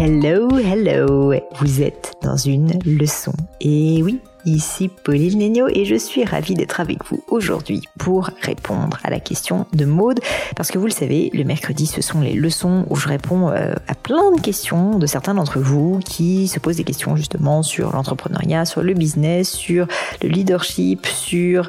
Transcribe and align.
Hello, 0.00 0.48
hello, 0.56 1.34
vous 1.58 1.82
êtes 1.82 2.12
dans 2.22 2.36
une 2.36 2.78
leçon. 2.84 3.32
Et 3.60 4.00
oui, 4.00 4.20
Ici 4.44 4.88
Pauline 4.88 5.40
Legno 5.40 5.66
et 5.68 5.84
je 5.84 5.96
suis 5.96 6.24
ravie 6.24 6.54
d'être 6.54 6.80
avec 6.80 7.04
vous 7.06 7.22
aujourd'hui 7.28 7.82
pour 7.98 8.30
répondre 8.40 8.98
à 9.02 9.10
la 9.10 9.18
question 9.18 9.66
de 9.72 9.84
Maude. 9.84 10.20
Parce 10.56 10.70
que 10.70 10.78
vous 10.78 10.86
le 10.86 10.92
savez, 10.92 11.30
le 11.34 11.42
mercredi, 11.42 11.86
ce 11.86 12.00
sont 12.00 12.20
les 12.20 12.34
leçons 12.34 12.86
où 12.88 12.96
je 12.96 13.08
réponds 13.08 13.50
euh, 13.50 13.74
à 13.88 13.94
plein 13.94 14.30
de 14.30 14.40
questions 14.40 14.98
de 14.98 15.06
certains 15.06 15.34
d'entre 15.34 15.58
vous 15.58 15.98
qui 15.98 16.46
se 16.46 16.60
posent 16.60 16.76
des 16.76 16.84
questions 16.84 17.16
justement 17.16 17.62
sur 17.62 17.92
l'entrepreneuriat, 17.92 18.64
sur 18.64 18.82
le 18.82 18.94
business, 18.94 19.50
sur 19.50 19.88
le 20.22 20.28
leadership, 20.28 21.04
sur 21.06 21.68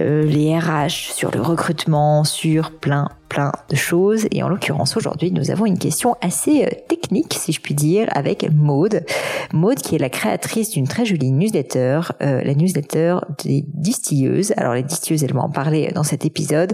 euh, 0.00 0.22
les 0.24 0.58
RH, 0.58 1.12
sur 1.14 1.30
le 1.30 1.40
recrutement, 1.40 2.24
sur 2.24 2.72
plein 2.72 3.08
plein 3.28 3.52
de 3.68 3.76
choses. 3.76 4.26
Et 4.30 4.42
en 4.42 4.48
l'occurrence, 4.48 4.96
aujourd'hui, 4.96 5.30
nous 5.30 5.50
avons 5.50 5.66
une 5.66 5.78
question 5.78 6.16
assez 6.20 6.64
euh, 6.64 6.68
technique, 6.88 7.34
si 7.34 7.52
je 7.52 7.60
puis 7.60 7.74
dire, 7.74 8.08
avec 8.12 8.50
Maude. 8.52 9.04
Maude, 9.52 9.78
qui 9.78 9.94
est 9.94 9.98
la 9.98 10.10
créatrice 10.10 10.70
d'une 10.70 10.88
très 10.88 11.04
jolie 11.04 11.30
newsletter, 11.30 12.00
euh, 12.22 12.42
la 12.42 12.54
newsletter 12.54 13.18
des 13.44 13.64
distilleuses. 13.66 14.52
Alors, 14.56 14.74
les 14.74 14.82
distilleuses, 14.82 15.24
elles 15.24 15.34
vont 15.34 15.40
en 15.40 15.50
parler 15.50 15.90
dans 15.94 16.04
cet 16.04 16.24
épisode. 16.24 16.72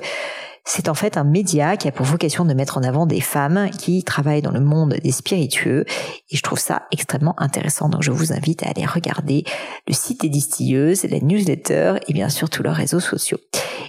C'est 0.66 0.88
en 0.88 0.94
fait 0.94 1.18
un 1.18 1.24
média 1.24 1.76
qui 1.76 1.88
a 1.88 1.92
pour 1.92 2.06
vocation 2.06 2.46
de 2.46 2.54
mettre 2.54 2.78
en 2.78 2.82
avant 2.82 3.04
des 3.04 3.20
femmes 3.20 3.68
qui 3.70 4.02
travaillent 4.02 4.40
dans 4.40 4.50
le 4.50 4.60
monde 4.60 4.94
des 5.02 5.12
spiritueux 5.12 5.84
et 6.30 6.36
je 6.36 6.42
trouve 6.42 6.58
ça 6.58 6.84
extrêmement 6.90 7.34
intéressant. 7.38 7.90
Donc 7.90 8.02
je 8.02 8.10
vous 8.10 8.32
invite 8.32 8.62
à 8.62 8.70
aller 8.70 8.86
regarder 8.86 9.44
le 9.86 9.92
site 9.92 10.22
des 10.22 10.30
distilleuses, 10.30 11.04
la 11.04 11.20
newsletter 11.20 11.96
et 12.08 12.14
bien 12.14 12.30
sûr 12.30 12.48
tous 12.48 12.62
leurs 12.62 12.76
réseaux 12.76 13.00
sociaux. 13.00 13.38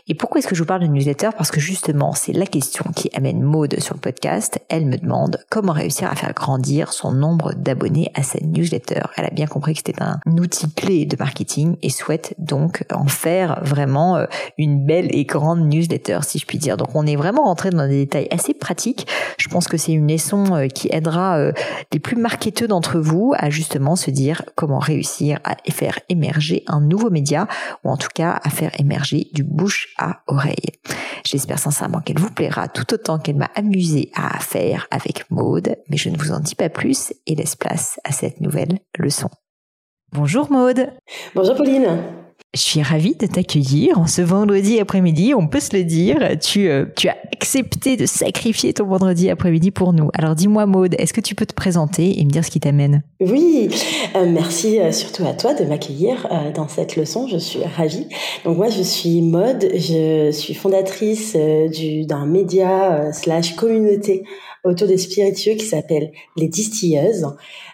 Et 0.07 0.13
pourquoi 0.13 0.37
est-ce 0.37 0.47
que 0.47 0.53
je 0.53 0.61
vous 0.61 0.67
parle 0.67 0.81
de 0.81 0.87
newsletter? 0.87 1.29
Parce 1.35 1.49
que 1.49 1.59
justement, 1.59 2.13
c'est 2.13 2.31
la 2.31 2.45
question 2.45 2.85
qui 2.95 3.09
amène 3.15 3.41
Maude 3.41 3.79
sur 3.79 3.95
le 3.95 3.99
podcast. 3.99 4.59
Elle 4.69 4.85
me 4.85 4.97
demande 4.97 5.39
comment 5.49 5.73
réussir 5.73 6.11
à 6.11 6.15
faire 6.15 6.31
grandir 6.35 6.93
son 6.93 7.11
nombre 7.11 7.53
d'abonnés 7.55 8.11
à 8.13 8.21
sa 8.21 8.37
newsletter. 8.39 9.01
Elle 9.17 9.25
a 9.25 9.31
bien 9.31 9.47
compris 9.47 9.73
que 9.73 9.79
c'était 9.79 10.03
un 10.03 10.19
outil 10.37 10.71
clé 10.71 11.07
de 11.07 11.17
marketing 11.17 11.77
et 11.81 11.89
souhaite 11.89 12.35
donc 12.37 12.85
en 12.93 13.07
faire 13.07 13.63
vraiment 13.63 14.15
euh, 14.17 14.25
une 14.59 14.85
belle 14.85 15.07
et 15.09 15.25
grande 15.25 15.61
newsletter, 15.67 16.19
si 16.21 16.37
je 16.37 16.45
puis 16.45 16.59
dire. 16.59 16.77
Donc 16.77 16.89
on 16.93 17.07
est 17.07 17.15
vraiment 17.15 17.45
rentré 17.45 17.71
dans 17.71 17.87
des 17.87 18.05
détails 18.05 18.27
assez 18.29 18.53
pratiques. 18.53 19.07
Je 19.39 19.49
pense 19.49 19.67
que 19.67 19.77
c'est 19.77 19.93
une 19.93 20.11
leçon 20.11 20.53
euh, 20.53 20.67
qui 20.67 20.87
aidera 20.91 21.39
euh, 21.39 21.51
les 21.91 21.99
plus 21.99 22.15
marketeux 22.15 22.67
d'entre 22.67 22.99
vous 22.99 23.33
à 23.39 23.49
justement 23.49 23.95
se 23.95 24.11
dire 24.11 24.43
comment 24.53 24.77
réussir 24.77 25.39
à 25.43 25.55
faire 25.71 25.99
émerger 26.09 26.63
un 26.67 26.79
nouveau 26.79 27.09
média 27.09 27.47
ou 27.83 27.89
en 27.89 27.97
tout 27.97 28.09
cas 28.13 28.39
à 28.43 28.51
faire 28.51 28.79
émerger 28.79 29.29
du 29.33 29.43
bouche 29.43 29.94
à 29.97 30.21
oreille. 30.27 30.71
J'espère 31.25 31.59
sincèrement 31.59 32.01
qu'elle 32.01 32.19
vous 32.19 32.31
plaira 32.31 32.67
tout 32.67 32.93
autant 32.93 33.19
qu'elle 33.19 33.37
m'a 33.37 33.49
amusé 33.55 34.11
à 34.15 34.39
faire 34.39 34.87
avec 34.91 35.29
Maude, 35.31 35.77
mais 35.89 35.97
je 35.97 36.09
ne 36.09 36.17
vous 36.17 36.31
en 36.31 36.39
dis 36.39 36.55
pas 36.55 36.69
plus 36.69 37.13
et 37.25 37.35
laisse 37.35 37.55
place 37.55 37.99
à 38.03 38.11
cette 38.11 38.41
nouvelle 38.41 38.79
leçon. 38.97 39.29
Bonjour 40.11 40.51
Maude. 40.51 40.91
Bonjour 41.33 41.55
Pauline. 41.55 42.24
Je 42.55 42.61
suis 42.61 42.81
ravie 42.81 43.15
de 43.15 43.27
t'accueillir 43.27 43.99
en 43.99 44.07
ce 44.07 44.21
vendredi 44.21 44.79
après-midi. 44.79 45.33
On 45.35 45.45
peut 45.45 45.59
se 45.59 45.75
le 45.75 45.83
dire. 45.83 46.17
Tu, 46.41 46.69
euh, 46.69 46.85
tu 46.95 47.09
as 47.09 47.17
accepté 47.33 47.97
de 47.97 48.05
sacrifier 48.05 48.73
ton 48.73 48.85
vendredi 48.85 49.29
après-midi 49.29 49.71
pour 49.71 49.91
nous. 49.91 50.09
Alors 50.13 50.35
dis-moi, 50.35 50.65
Maude, 50.65 50.95
est-ce 50.97 51.11
que 51.11 51.19
tu 51.19 51.35
peux 51.35 51.45
te 51.45 51.53
présenter 51.53 52.17
et 52.17 52.23
me 52.23 52.29
dire 52.29 52.45
ce 52.45 52.49
qui 52.49 52.61
t'amène? 52.61 53.03
Oui, 53.19 53.67
euh, 54.15 54.25
merci 54.25 54.79
euh, 54.79 54.93
surtout 54.93 55.25
à 55.25 55.33
toi 55.33 55.53
de 55.53 55.65
m'accueillir 55.65 56.29
dans 56.55 56.69
cette 56.69 56.95
leçon. 56.95 57.27
Je 57.27 57.35
suis 57.35 57.59
ravie. 57.75 58.07
Donc 58.45 58.55
moi, 58.55 58.69
je 58.69 58.83
suis 58.83 59.21
Maude. 59.21 59.69
Je 59.73 60.31
suis 60.31 60.53
fondatrice 60.53 61.35
du, 61.35 62.05
d'un 62.05 62.25
média 62.25 63.11
slash 63.11 63.57
communauté 63.57 64.23
autour 64.63 64.87
des 64.87 64.97
spiritueux 64.97 65.55
qui 65.55 65.65
s'appelle 65.65 66.11
Les 66.37 66.47
Distilleuses. 66.47 67.27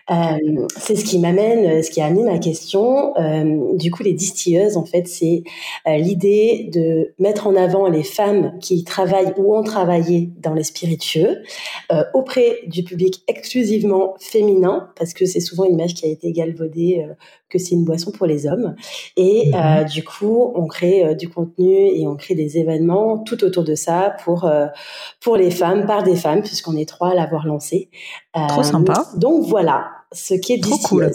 Euh, 0.09 0.67
c'est 0.77 0.95
ce 0.95 1.05
qui 1.05 1.19
m'amène, 1.19 1.83
ce 1.83 1.89
qui 1.89 2.01
a 2.01 2.05
amené 2.05 2.23
ma 2.23 2.39
question. 2.39 3.15
Euh, 3.17 3.75
du 3.75 3.91
coup, 3.91 4.03
les 4.03 4.13
distilleuses, 4.13 4.77
en 4.77 4.85
fait, 4.85 5.07
c'est 5.07 5.43
euh, 5.87 5.97
l'idée 5.97 6.69
de 6.73 7.13
mettre 7.19 7.47
en 7.47 7.55
avant 7.55 7.87
les 7.87 8.03
femmes 8.03 8.57
qui 8.59 8.83
travaillent 8.83 9.33
ou 9.37 9.55
ont 9.55 9.63
travaillé 9.63 10.31
dans 10.39 10.53
les 10.53 10.63
spiritueux 10.63 11.43
auprès 12.13 12.59
du 12.67 12.83
public 12.83 13.21
exclusivement 13.27 14.15
féminin, 14.19 14.89
parce 14.95 15.13
que 15.13 15.25
c'est 15.25 15.41
souvent 15.41 15.65
une 15.65 15.73
image 15.73 15.93
qui 15.93 16.05
a 16.05 16.09
été 16.09 16.31
galvaudée 16.31 17.05
que 17.49 17.59
c'est 17.59 17.75
une 17.75 17.83
boisson 17.83 18.11
pour 18.11 18.27
les 18.27 18.47
hommes. 18.47 18.75
Et 19.17 19.51
mhm. 19.51 19.85
du 19.85 20.03
coup, 20.03 20.53
on 20.55 20.67
crée 20.67 21.15
du 21.15 21.27
contenu 21.27 21.69
et 21.69 22.07
on 22.07 22.15
crée 22.15 22.35
des 22.35 22.57
événements 22.57 23.17
tout 23.17 23.43
autour 23.43 23.65
de 23.65 23.75
ça 23.75 24.15
pour 24.23 24.49
pour 25.19 25.35
les 25.35 25.51
femmes, 25.51 25.85
par 25.85 26.03
des 26.03 26.15
femmes, 26.15 26.41
puisqu'on 26.41 26.77
est 26.77 26.87
trois 26.87 27.11
à 27.11 27.13
l'avoir 27.13 27.45
lancé. 27.45 27.89
Trop 28.47 28.63
sympa. 28.63 29.05
Donc 29.17 29.43
voilà, 29.43 29.89
ce 30.11 30.33
qui 30.33 30.53
est 30.53 30.61
Trop 30.61 30.77
cool. 30.77 31.11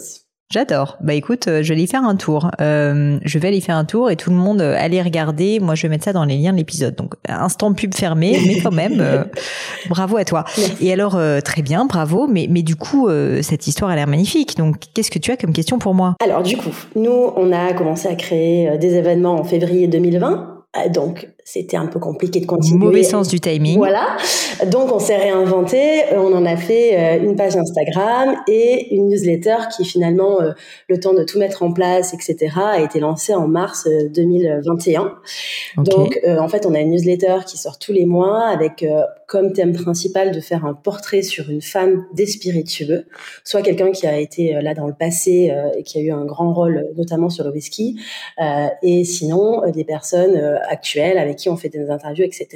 J'adore. 0.49 0.97
Bah 1.01 1.15
écoute, 1.15 1.49
euh, 1.49 1.65
je 1.65 1.75
vais 1.75 1.83
y 1.83 1.87
faire 1.89 2.05
un 2.05 2.15
tour. 2.15 2.53
Euh, 2.61 3.19
je 3.25 3.39
vais 3.41 3.49
aller 3.49 3.61
faire 3.61 3.75
un 3.75 3.85
tour 3.85 4.13
et 4.13 4.17
tout 4.17 4.31
le 4.31 4.37
monde 4.37 4.61
euh, 4.61 4.77
allez 4.79 5.03
regarder. 5.03 5.59
Moi, 5.59 5.75
je 5.75 5.83
vais 5.83 5.89
mettre 5.89 6.05
ça 6.05 6.13
dans 6.13 6.25
les 6.25 6.37
liens 6.37 6.53
de 6.53 6.59
l'épisode. 6.59 6.95
Donc 6.95 7.15
instant 7.29 7.73
pub 7.73 7.93
fermé, 7.95 8.39
mais 8.47 8.61
quand 8.61 8.71
même, 8.71 9.27
bravo 9.89 10.17
à 10.17 10.25
toi. 10.25 10.45
Et 10.81 10.93
alors 10.93 11.19
très 11.43 11.63
bien, 11.63 11.85
bravo. 11.85 12.29
Mais 12.29 12.47
mais 12.49 12.63
du 12.63 12.77
coup, 12.77 13.09
cette 13.43 13.67
histoire 13.67 13.91
a 13.91 13.97
l'air 13.97 14.07
magnifique. 14.07 14.57
Donc 14.57 14.77
qu'est-ce 14.95 15.11
que 15.11 15.19
tu 15.19 15.33
as 15.33 15.37
comme 15.37 15.53
question 15.53 15.81
pour 15.81 15.95
moi? 15.95 16.15
Alors 16.23 16.45
du 16.45 16.57
coup, 16.57 16.75
nous 16.95 17.33
on 17.37 17.53
a 17.53 17.73
commencé 17.73 18.07
à 18.07 18.15
créer 18.15 18.79
des 18.79 18.95
événements 18.95 19.35
en 19.35 19.45
février 19.45 19.89
2020 19.89 20.57
euh, 20.77 20.89
donc, 20.89 21.29
c'était 21.49 21.77
un 21.77 21.87
peu 21.87 22.01
compliqué 22.01 22.41
de 22.41 22.47
continuer. 22.47 22.85
Mauvais 22.85 23.05
sens 23.05 23.29
du 23.29 23.39
timing. 23.39 23.79
Voilà. 23.79 24.17
Donc, 24.67 24.93
on 24.93 24.99
s'est 24.99 25.17
réinventé. 25.17 26.03
Euh, 26.13 26.19
on 26.19 26.35
en 26.35 26.45
a 26.45 26.57
fait 26.57 26.99
euh, 26.99 27.25
une 27.25 27.37
page 27.37 27.55
Instagram 27.55 28.35
et 28.49 28.93
une 28.93 29.09
newsletter 29.09 29.69
qui, 29.77 29.85
finalement, 29.85 30.41
le 30.89 30.99
temps 30.99 31.15
de 31.15 31.23
tout 31.23 31.39
mettre 31.39 31.63
en 31.63 31.73
place, 31.73 32.13
etc., 32.15 32.53
a 32.57 32.81
été 32.81 32.99
lancée 32.99 33.33
en 33.33 33.47
mars 33.47 33.87
2021. 34.13 35.15
Donc, 35.77 36.19
en 36.27 36.49
fait, 36.49 36.67
on 36.67 36.75
a 36.75 36.81
une 36.81 36.91
newsletter 36.91 37.37
qui 37.47 37.59
sort 37.59 37.79
tous 37.79 37.93
les 37.93 38.07
mois 38.07 38.49
avec 38.49 38.85
comme 39.29 39.53
thème 39.53 39.73
principal 39.73 40.33
de 40.33 40.41
faire 40.41 40.65
un 40.65 40.75
portrait 40.75 41.23
sur 41.23 41.49
une 41.51 41.63
femme 41.63 42.07
des 42.13 42.27
spiritueux, 42.27 43.07
soit 43.45 43.63
quelqu'un 43.63 43.93
qui 43.93 44.07
a 44.07 44.19
été 44.19 44.53
là 44.63 44.75
dans 44.75 44.87
le 44.87 44.95
passé 44.95 45.53
et 45.77 45.83
qui 45.83 45.99
a 45.99 46.01
eu 46.01 46.11
un 46.11 46.25
grand 46.25 46.53
rôle, 46.53 46.87
notamment 46.97 47.29
sur 47.29 47.45
le 47.45 47.51
whisky, 47.51 48.01
et 48.83 49.05
sinon 49.05 49.63
des 49.71 49.85
personnes 49.85 50.37
actuelles 50.69 51.19
avec 51.19 51.36
qui 51.37 51.49
on 51.49 51.57
fait 51.57 51.69
des 51.69 51.91
interviews, 51.91 52.25
etc. 52.25 52.49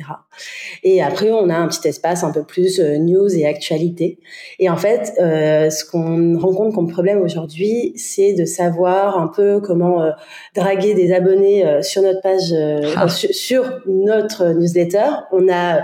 Et 0.82 1.03
après, 1.03 1.31
on 1.31 1.49
a 1.49 1.55
un 1.55 1.69
petit 1.69 1.87
espace 1.87 2.25
un 2.25 2.32
peu 2.32 2.43
plus 2.43 2.81
euh, 2.81 2.99
news 2.99 3.29
et 3.37 3.47
actualité. 3.47 4.19
Et 4.59 4.69
en 4.71 4.77
fait, 4.77 5.12
euh, 5.21 5.71
ce 5.71 5.85
qu'on 5.85 6.38
rencontre 6.38 6.75
comme 6.75 6.91
problème 6.91 7.23
aujourd'hui, 7.23 7.93
c'est 7.97 8.32
de 8.32 8.44
savoir 8.44 9.19
un 9.19 9.29
peu 9.29 9.61
comment 9.61 10.03
euh, 10.03 10.11
draguer 10.55 10.94
des 10.94 11.12
abonnés 11.12 11.82
sur 11.82 12.03
notre 12.03 12.21
page, 12.21 12.55
ah. 12.97 13.09
sur 13.09 13.81
notre 13.87 14.53
newsletter. 14.55 15.06
On 15.33 15.49
a 15.53 15.81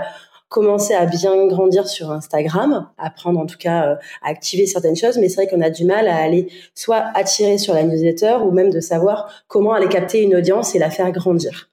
commencé 0.49 0.93
à 0.93 1.05
bien 1.05 1.45
grandir 1.47 1.87
sur 1.87 2.11
Instagram, 2.11 2.87
apprendre 2.97 3.39
en 3.39 3.45
tout 3.45 3.57
cas 3.57 3.97
à 4.21 4.29
activer 4.29 4.65
certaines 4.65 4.95
choses, 4.95 5.17
mais 5.17 5.27
c'est 5.27 5.43
vrai 5.43 5.47
qu'on 5.47 5.61
a 5.61 5.69
du 5.69 5.83
mal 5.83 6.07
à 6.07 6.15
aller 6.15 6.47
soit 6.73 7.03
attirer 7.15 7.57
sur 7.57 7.73
la 7.73 7.83
newsletter 7.83 8.37
ou 8.45 8.51
même 8.51 8.69
de 8.69 8.79
savoir 8.79 9.29
comment 9.47 9.73
aller 9.73 9.89
capter 9.89 10.21
une 10.21 10.35
audience 10.35 10.73
et 10.73 10.79
la 10.79 10.89
faire 10.89 11.11
grandir. 11.11 11.69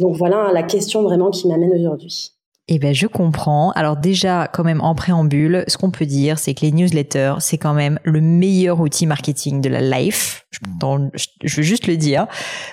Donc 0.00 0.16
voilà 0.16 0.50
la 0.52 0.62
question 0.62 1.02
vraiment 1.02 1.30
qui 1.30 1.48
m'amène 1.48 1.72
aujourd'hui. 1.72 2.35
Eh 2.68 2.80
ben, 2.80 2.92
je 2.92 3.06
comprends. 3.06 3.70
Alors 3.72 3.96
déjà, 3.96 4.48
quand 4.52 4.64
même, 4.64 4.80
en 4.80 4.96
préambule, 4.96 5.62
ce 5.68 5.76
qu'on 5.76 5.92
peut 5.92 6.04
dire, 6.04 6.40
c'est 6.40 6.52
que 6.52 6.62
les 6.62 6.72
newsletters, 6.72 7.34
c'est 7.38 7.58
quand 7.58 7.74
même 7.74 8.00
le 8.02 8.20
meilleur 8.20 8.80
outil 8.80 9.06
marketing 9.06 9.60
de 9.60 9.68
la 9.68 9.80
life. 9.80 10.46
Je, 11.44 11.56
veux 11.56 11.62
juste 11.62 11.86
le 11.86 11.96
dire 11.96 12.26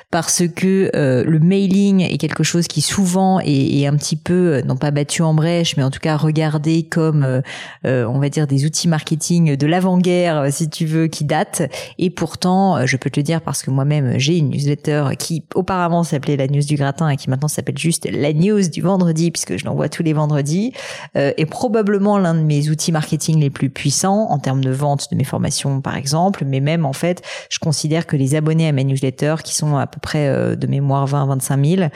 parce 0.10 0.44
que 0.48 0.90
euh, 0.96 1.24
le 1.26 1.40
mailing 1.40 2.02
est 2.02 2.18
quelque 2.18 2.44
chose 2.44 2.68
qui 2.68 2.82
souvent 2.82 3.40
est, 3.42 3.86
un 3.86 3.98
petit 3.98 4.16
peu, 4.16 4.54
euh, 4.54 4.62
non 4.62 4.78
pas 4.78 4.92
battu 4.92 5.22
en 5.22 5.34
brèche, 5.34 5.76
mais 5.76 5.84
en 5.84 5.92
tout 5.92 6.00
cas 6.00 6.16
regardé 6.16 6.84
comme, 6.84 7.42
euh, 7.86 8.06
on 8.06 8.20
va 8.20 8.30
dire, 8.30 8.48
des 8.48 8.66
outils 8.66 8.88
marketing 8.88 9.58
de 9.58 9.68
l'avant-guerre, 9.68 10.48
si 10.52 10.70
tu 10.70 10.86
veux, 10.86 11.08
qui 11.08 11.26
datent. 11.26 11.64
Et 12.00 12.10
pourtant, 12.10 12.86
je 12.88 12.98
peux 12.98 13.10
te 13.10 13.20
le 13.20 13.24
dire 13.24 13.42
parce 13.42 13.62
que 13.62 13.70
moi-même, 13.70 14.18
j'ai 14.18 14.38
une 14.38 14.50
newsletter 14.50 15.10
qui 15.20 15.44
auparavant 15.54 16.04
s'appelait 16.04 16.38
la 16.38 16.48
news 16.48 16.64
du 16.64 16.76
gratin 16.76 17.10
et 17.10 17.18
qui 17.18 17.30
maintenant 17.30 17.50
s'appelle 17.50 17.78
juste 17.78 18.10
la 18.10 18.34
news 18.34 18.70
du 18.70 18.82
vendredi, 18.82 19.30
puisque 19.30 19.58
je 19.58 19.66
l'envoie 19.66 19.83
tous 19.90 20.04
les 20.04 20.14
vendredis, 20.14 20.74
euh, 21.16 21.32
est 21.38 21.46
probablement 21.46 22.18
l'un 22.18 22.36
de 22.36 22.42
mes 22.42 22.70
outils 22.70 22.92
marketing 22.92 23.40
les 23.40 23.50
plus 23.50 23.70
puissants 23.70 24.28
en 24.30 24.40
termes 24.40 24.64
de 24.64 24.72
vente 24.72 25.10
de 25.12 25.16
mes 25.16 25.24
formations, 25.24 25.82
par 25.82 25.96
exemple. 25.96 26.44
Mais 26.46 26.60
même, 26.60 26.86
en 26.86 26.94
fait, 26.94 27.22
je 27.50 27.60
considère 27.60 28.08
que 28.08 28.16
les 28.16 28.36
abonnés 28.36 28.68
à 28.68 28.72
ma 28.72 28.84
newsletter, 28.84 29.36
qui 29.44 29.56
sont 29.56 29.78
à 29.78 29.88
peu 29.88 30.00
près 30.00 30.28
euh, 30.28 30.56
de 30.56 30.68
mémoire 30.68 31.08
20-25 31.08 31.78
000, 31.78 31.90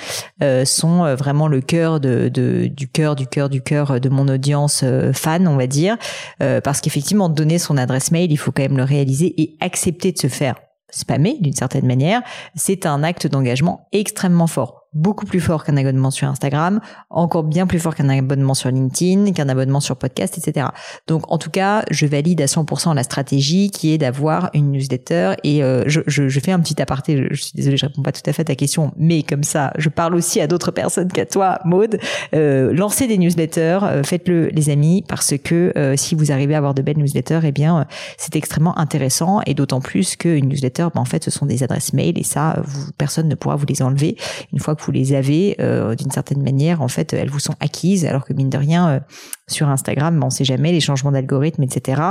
euh, 0.44 0.66
sont 0.66 1.16
vraiment 1.16 1.48
le 1.48 1.62
cœur 1.62 2.00
de, 2.00 2.30
du 2.30 2.88
cœur, 2.88 3.16
du 3.16 3.28
cœur, 3.28 3.50
du 3.50 3.62
cœur 3.62 4.00
de 4.00 4.10
mon 4.10 4.28
audience 4.28 4.84
fan, 5.13 5.48
on 5.48 5.57
va 5.57 5.68
dire. 5.68 5.98
parce 6.39 6.81
qu'effectivement, 6.81 7.30
donner 7.30 7.57
son 7.60 7.78
adresse 7.78 8.12
mail, 8.12 8.31
il 8.31 8.38
faut 8.38 8.51
quand 8.51 8.63
même 8.63 8.78
le 8.78 8.84
réaliser 8.84 9.34
et 9.42 9.56
accepter 9.60 10.12
de 10.12 10.18
se 10.18 10.28
faire 10.28 10.56
spammer 10.89 11.38
d'une 11.42 11.54
certaine 11.54 11.86
manière, 11.86 12.22
c'est 12.56 12.86
un 12.86 13.04
acte 13.04 13.28
d'engagement 13.28 13.88
extrêmement 13.92 14.48
fort 14.48 14.76
beaucoup 14.94 15.25
plus 15.25 15.39
fort 15.39 15.63
qu'un 15.63 15.78
abonnement 15.78 16.12
sur 16.12 16.28
Instagram, 16.28 16.80
encore 17.10 17.44
bien 17.44 17.68
plus 17.68 17.80
fort 17.80 17.95
qu'un 17.95 18.10
abonnement 18.10 18.54
sur 18.54 18.69
LinkedIn, 18.69 19.31
qu'un 19.34 19.50
abonnement 19.50 19.80
sur 19.80 19.95
podcast, 19.95 20.38
etc. 20.38 20.68
Donc 21.07 21.31
en 21.31 21.38
tout 21.38 21.50
cas, 21.50 21.84
je 21.92 22.06
valide 22.06 22.42
à 22.42 22.45
100% 22.45 22.95
la 22.95 23.04
stratégie 23.04 23.69
qui 23.69 23.94
est 23.94 23.98
d'avoir 23.98 24.50
une 24.54 24.72
newsletter 24.72 25.34
et 25.44 25.63
euh, 25.63 25.84
je, 25.88 26.01
je, 26.07 26.30
je, 26.30 26.39
fais 26.39 26.51
un 26.51 26.60
petit 26.60 26.81
aparté, 26.81 27.28
je, 27.31 27.42
suis 27.42 27.51
désolée, 27.54 27.78
je 27.78 27.86
réponds 27.86 28.01
pas 28.01 28.12
tout 28.12 28.22
à 28.25 28.34
fait 28.34 28.42
à 28.42 28.45
ta 28.45 28.56
question, 28.56 28.92
mais 28.98 29.24
comme 29.24 29.44
ça, 29.44 29.72
je 29.78 29.89
parle 29.89 30.16
aussi 30.16 30.39
à 30.39 30.48
d'autres 30.48 30.72
personnes 30.72 31.12
qu'à 31.12 31.25
toi, 31.25 31.60
Maude. 31.66 32.00
Euh, 32.34 32.74
lancez 32.74 33.07
des 33.07 33.18
newsletters, 33.18 33.80
euh, 33.84 34.04
faites-le 34.04 34.48
les 34.48 34.69
amis, 34.69 35.04
parce 35.07 35.36
que 35.38 35.74
euh, 35.78 35.95
si 35.98 36.16
vous 36.16 36.31
arrivez 36.31 36.56
à 36.56 36.57
avoir 36.57 36.74
de 36.74 36.81
belles 36.81 36.98
newsletters, 36.98 37.42
eh 37.44 37.51
bien 37.51 37.86
c'est 38.18 38.36
extrêmement 38.36 38.78
intéressant 38.78 39.42
et 39.45 39.54
d'autant 39.54 39.81
plus 39.81 40.16
qu'une 40.16 40.48
newsletter, 40.48 40.88
ben, 40.94 41.01
en 41.01 41.06
fait, 41.06 41.24
ce 41.24 41.31
sont 41.31 41.45
des 41.45 41.63
adresses 41.63 41.94
mail 41.94 42.18
et 42.18 42.24
ça, 42.24 42.62
personne 42.98 43.28
ne 43.28 43.36
pourra 43.36 43.56
vous 43.56 43.66
les 43.68 43.81
enlever 43.81 44.18
une 44.54 44.60
fois 44.60 44.75
vous 44.81 44.91
les 44.91 45.13
avez 45.13 45.56
euh, 45.59 45.95
d'une 45.95 46.12
certaine 46.12 46.41
manière, 46.41 46.81
en 46.81 46.88
fait, 46.88 47.13
elles 47.13 47.29
vous 47.29 47.39
sont 47.39 47.56
acquises, 47.59 48.06
alors 48.06 48.25
que 48.25 48.33
mine 48.33 48.50
de 48.50 48.57
rien, 48.57 48.89
euh, 48.89 49.00
sur 49.49 49.69
Instagram, 49.69 50.21
on 50.23 50.29
sait 50.29 50.44
jamais, 50.44 50.71
les 50.71 50.79
changements 50.79 51.11
d'algorithme, 51.11 51.63
etc., 51.63 52.01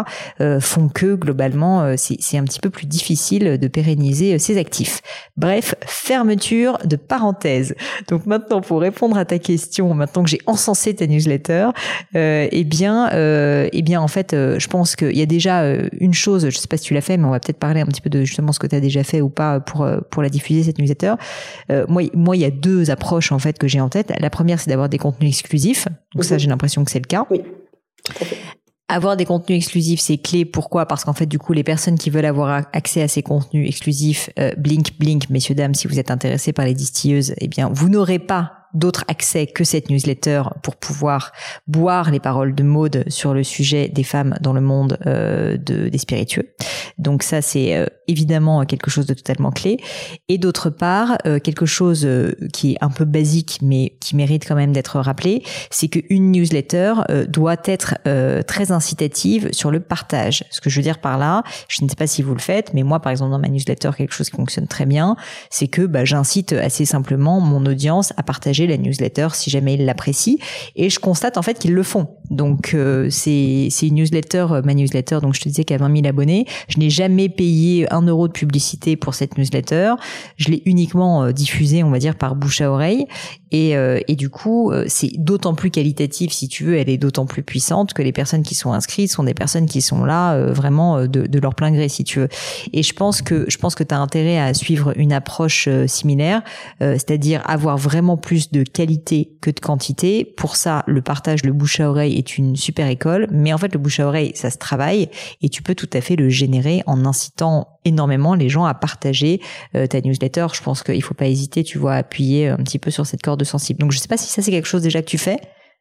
euh, 0.40 0.60
font 0.60 0.88
que 0.88 1.14
globalement, 1.14 1.94
c'est 1.96 2.38
un 2.38 2.44
petit 2.44 2.60
peu 2.60 2.70
plus 2.70 2.86
difficile 2.86 3.58
de 3.58 3.68
pérenniser 3.68 4.38
ces 4.38 4.58
actifs. 4.58 5.00
Bref, 5.36 5.74
fermeture 5.86 6.78
de 6.84 6.96
parenthèse. 6.96 7.74
Donc 8.08 8.26
maintenant, 8.26 8.60
pour 8.60 8.80
répondre 8.80 9.16
à 9.18 9.24
ta 9.24 9.38
question, 9.38 9.92
maintenant 9.94 10.22
que 10.24 10.30
j'ai 10.30 10.40
encensé 10.46 10.94
ta 10.94 11.06
newsletter, 11.06 11.68
eh 12.14 12.64
bien, 12.64 13.10
eh 13.12 13.82
bien, 13.82 14.00
en 14.00 14.08
fait, 14.08 14.32
je 14.32 14.66
pense 14.68 14.96
qu'il 14.96 15.16
y 15.16 15.22
a 15.22 15.26
déjà 15.26 15.64
une 16.00 16.14
chose, 16.14 16.48
je 16.48 16.56
sais 16.56 16.68
pas 16.68 16.76
si 16.76 16.84
tu 16.84 16.94
l'as 16.94 17.00
fait, 17.00 17.16
mais 17.16 17.24
on 17.24 17.30
va 17.30 17.40
peut-être 17.40 17.58
parler 17.58 17.80
un 17.80 17.86
petit 17.86 18.00
peu 18.00 18.10
de 18.10 18.24
justement 18.24 18.52
ce 18.52 18.58
que 18.58 18.66
tu 18.66 18.74
as 18.74 18.80
déjà 18.80 19.04
fait 19.04 19.20
ou 19.20 19.28
pas 19.28 19.60
pour 19.60 19.86
pour 20.10 20.22
la 20.22 20.28
diffuser 20.28 20.62
cette 20.62 20.78
newsletter. 20.78 21.14
moi, 21.88 22.02
moi, 22.14 22.36
il 22.36 22.40
y 22.40 22.44
a 22.44 22.50
deux 22.50 22.90
approches 22.90 23.32
en 23.32 23.38
fait 23.38 23.58
que 23.58 23.68
j'ai 23.68 23.80
en 23.80 23.88
tête. 23.88 24.12
La 24.18 24.30
première, 24.30 24.60
c'est 24.60 24.70
d'avoir 24.70 24.88
des 24.88 24.98
contenus 24.98 25.30
exclusifs. 25.30 25.88
Donc 26.14 26.24
ça, 26.24 26.34
mhm. 26.34 26.40
j'ai 26.40 26.48
l'impression 26.48 26.84
que 26.84 26.90
c'est 26.90 26.98
le 26.98 27.06
cas. 27.06 27.25
Oui. 27.31 27.43
Avoir 28.88 29.17
des 29.17 29.25
contenus 29.25 29.58
exclusifs, 29.58 30.00
c'est 30.00 30.19
clé. 30.19 30.44
Pourquoi? 30.44 30.87
Parce 30.87 31.05
qu'en 31.05 31.12
fait, 31.12 31.26
du 31.26 31.40
coup, 31.40 31.52
les 31.52 31.64
personnes 31.64 31.99
qui 31.99 32.08
veulent 32.08 32.25
avoir 32.25 32.67
accès 32.73 33.02
à 33.02 33.08
ces 33.08 33.23
contenus 33.23 33.69
exclusifs, 33.69 34.31
euh, 34.38 34.52
blink, 34.56 34.96
blink, 34.99 35.28
messieurs, 35.28 35.56
dames, 35.56 35.75
si 35.75 35.88
vous 35.88 35.99
êtes 35.99 36.12
intéressés 36.12 36.52
par 36.52 36.64
les 36.64 36.75
distilleuses, 36.75 37.34
eh 37.38 37.49
bien, 37.49 37.69
vous 37.73 37.88
n'aurez 37.88 38.20
pas 38.20 38.55
d'autres 38.74 39.04
accès 39.08 39.46
que 39.46 39.64
cette 39.64 39.90
newsletter 39.90 40.42
pour 40.62 40.76
pouvoir 40.76 41.32
boire 41.66 42.10
les 42.10 42.20
paroles 42.20 42.54
de 42.54 42.62
mode 42.62 43.04
sur 43.08 43.34
le 43.34 43.42
sujet 43.42 43.88
des 43.88 44.04
femmes 44.04 44.36
dans 44.40 44.52
le 44.52 44.60
monde 44.60 44.98
euh, 45.06 45.56
de, 45.56 45.88
des 45.88 45.98
spiritueux. 45.98 46.54
Donc 46.98 47.22
ça, 47.22 47.42
c'est 47.42 47.76
euh, 47.76 47.86
évidemment 48.08 48.64
quelque 48.64 48.90
chose 48.90 49.06
de 49.06 49.14
totalement 49.14 49.50
clé. 49.50 49.78
Et 50.28 50.38
d'autre 50.38 50.70
part, 50.70 51.18
euh, 51.26 51.38
quelque 51.38 51.66
chose 51.66 52.04
euh, 52.04 52.32
qui 52.52 52.72
est 52.72 52.76
un 52.80 52.90
peu 52.90 53.04
basique, 53.04 53.58
mais 53.62 53.96
qui 54.00 54.16
mérite 54.16 54.46
quand 54.46 54.54
même 54.54 54.72
d'être 54.72 54.98
rappelé, 55.00 55.42
c'est 55.70 55.88
qu'une 55.88 56.32
newsletter 56.32 56.94
doit 57.28 57.56
être 57.64 57.96
très 58.46 58.72
incitative 58.72 59.48
sur 59.52 59.70
le 59.70 59.80
partage. 59.80 60.44
Ce 60.50 60.60
que 60.60 60.70
je 60.70 60.76
veux 60.76 60.82
dire 60.82 61.00
par 61.00 61.18
là, 61.18 61.42
je 61.68 61.84
ne 61.84 61.88
sais 61.88 61.96
pas 61.96 62.06
si 62.06 62.22
vous 62.22 62.34
le 62.34 62.40
faites, 62.40 62.72
mais 62.74 62.82
moi, 62.82 63.00
par 63.00 63.12
exemple, 63.12 63.30
dans 63.30 63.38
ma 63.38 63.48
newsletter, 63.48 63.90
quelque 63.96 64.12
chose 64.12 64.30
qui 64.30 64.36
fonctionne 64.36 64.66
très 64.66 64.86
bien, 64.86 65.16
c'est 65.50 65.68
que 65.68 65.82
bah, 65.82 66.04
j'incite 66.04 66.52
assez 66.52 66.84
simplement 66.84 67.40
mon 67.40 67.64
audience 67.66 68.12
à 68.16 68.22
partager 68.22 68.55
la 68.64 68.76
newsletter 68.78 69.28
si 69.34 69.50
jamais 69.50 69.74
ils 69.74 69.84
l'apprécient. 69.84 70.36
Et 70.76 70.88
je 70.88 70.98
constate 70.98 71.36
en 71.36 71.42
fait 71.42 71.58
qu'ils 71.58 71.74
le 71.74 71.82
font. 71.82 72.08
Donc 72.30 72.74
euh, 72.74 73.08
c'est 73.10 73.68
une 73.82 73.96
newsletter, 73.96 74.46
euh, 74.50 74.62
ma 74.64 74.74
newsletter, 74.74 75.18
donc 75.20 75.34
je 75.34 75.40
te 75.40 75.48
disais 75.48 75.64
qu'à 75.64 75.76
20 75.76 75.94
000 75.96 76.06
abonnés, 76.06 76.46
je 76.68 76.78
n'ai 76.78 76.90
jamais 76.90 77.28
payé 77.28 77.92
un 77.92 78.02
euro 78.02 78.28
de 78.28 78.32
publicité 78.32 78.96
pour 78.96 79.14
cette 79.14 79.36
newsletter. 79.38 79.94
Je 80.36 80.50
l'ai 80.50 80.62
uniquement 80.64 81.24
euh, 81.24 81.32
diffusée, 81.32 81.82
on 81.82 81.90
va 81.90 81.98
dire, 81.98 82.16
par 82.16 82.36
bouche 82.36 82.60
à 82.60 82.70
oreille. 82.70 83.06
Et, 83.52 83.76
euh, 83.76 84.00
et 84.08 84.16
du 84.16 84.31
coup, 84.31 84.72
c'est 84.87 85.10
d'autant 85.16 85.54
plus 85.54 85.70
qualitatif, 85.70 86.32
si 86.32 86.48
tu 86.48 86.64
veux, 86.64 86.76
elle 86.76 86.88
est 86.88 86.98
d'autant 86.98 87.26
plus 87.26 87.43
puissante 87.43 87.93
que 87.94 88.02
les 88.02 88.12
personnes 88.12 88.43
qui 88.43 88.54
sont 88.54 88.72
inscrites 88.72 89.10
sont 89.10 89.25
des 89.25 89.34
personnes 89.34 89.66
qui 89.66 89.81
sont 89.81 90.04
là 90.04 90.38
vraiment 90.46 91.02
de, 91.02 91.26
de, 91.26 91.38
leur 91.38 91.54
plein 91.54 91.70
gré, 91.70 91.88
si 91.88 92.04
tu 92.04 92.20
veux. 92.20 92.28
Et 92.72 92.82
je 92.82 92.93
pense 92.93 93.22
que 93.22 93.46
je 93.48 93.56
pense 93.58 93.75
que 93.75 93.84
tu 93.84 93.94
as 93.94 93.98
intérêt 93.98 94.38
à 94.38 94.54
suivre 94.54 94.93
une 94.96 95.12
approche 95.12 95.69
similaire, 95.87 96.43
c'est-à-dire 96.81 97.43
avoir 97.44 97.76
vraiment 97.78 98.16
plus 98.16 98.50
de 98.50 98.62
qualité 98.62 99.37
que 99.40 99.50
de 99.50 99.60
quantité. 99.60 100.25
Pour 100.25 100.56
ça, 100.56 100.82
le 100.87 101.02
partage, 101.02 101.44
le 101.44 101.52
bouche 101.52 101.81
à 101.81 101.88
oreille 101.88 102.16
est 102.19 102.38
une 102.38 102.56
super 102.56 102.88
école, 102.88 103.28
mais 103.31 103.52
en 103.52 103.58
fait 103.58 103.72
le 103.72 103.78
bouche 103.78 104.00
à 104.00 104.06
oreille, 104.06 104.32
ça 104.34 104.50
se 104.50 104.58
travaille 104.58 105.08
et 105.42 105.49
tu 105.49 105.62
peux 105.62 105.75
tout 105.75 105.90
à 105.92 106.00
fait 106.00 106.16
le 106.16 106.28
générer 106.28 106.82
en 106.87 107.04
incitant 107.04 107.69
énormément 107.84 108.34
les 108.34 108.49
gens 108.49 108.64
à 108.64 108.75
partager 108.75 109.40
euh, 109.75 109.87
ta 109.87 110.00
newsletter. 110.00 110.46
Je 110.52 110.62
pense 110.62 110.82
qu'il 110.82 111.02
faut 111.02 111.14
pas 111.14 111.26
hésiter, 111.26 111.62
tu 111.62 111.78
vois, 111.78 111.94
à 111.94 111.99
appuyer 111.99 112.49
un 112.49 112.56
petit 112.56 112.78
peu 112.78 112.90
sur 112.90 113.06
cette 113.06 113.22
corde 113.22 113.35
sensible. 113.44 113.80
Donc 113.80 113.92
je 113.92 113.98
sais 113.98 114.08
pas 114.08 114.16
si 114.16 114.28
ça 114.28 114.42
c'est 114.42 114.50
quelque 114.50 114.68
chose 114.68 114.82
déjà 114.82 115.02
que 115.02 115.08
tu 115.08 115.18
fais. 115.18 115.38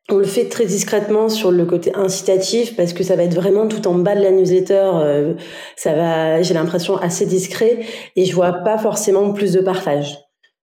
On 0.09 0.17
le 0.17 0.25
fait 0.25 0.45
très 0.45 0.67
discrètement 0.67 1.29
sur 1.29 1.51
le 1.51 1.65
côté 1.65 1.91
incitatif 1.95 2.75
parce 2.75 2.93
que 2.93 3.03
ça 3.03 3.15
va 3.15 3.23
être 3.23 3.33
vraiment 3.33 3.67
tout 3.67 3.87
en 3.87 3.95
bas 3.95 4.15
de 4.15 4.21
la 4.21 4.29
newsletter. 4.29 4.91
Euh, 4.93 5.33
ça 5.75 5.95
va, 5.95 6.41
j'ai 6.43 6.53
l'impression 6.53 6.95
assez 6.95 7.25
discret 7.25 7.79
et 8.15 8.25
je 8.25 8.35
vois 8.35 8.53
pas 8.53 8.77
forcément 8.77 9.33
plus 9.33 9.53
de 9.53 9.61
partage. 9.61 10.19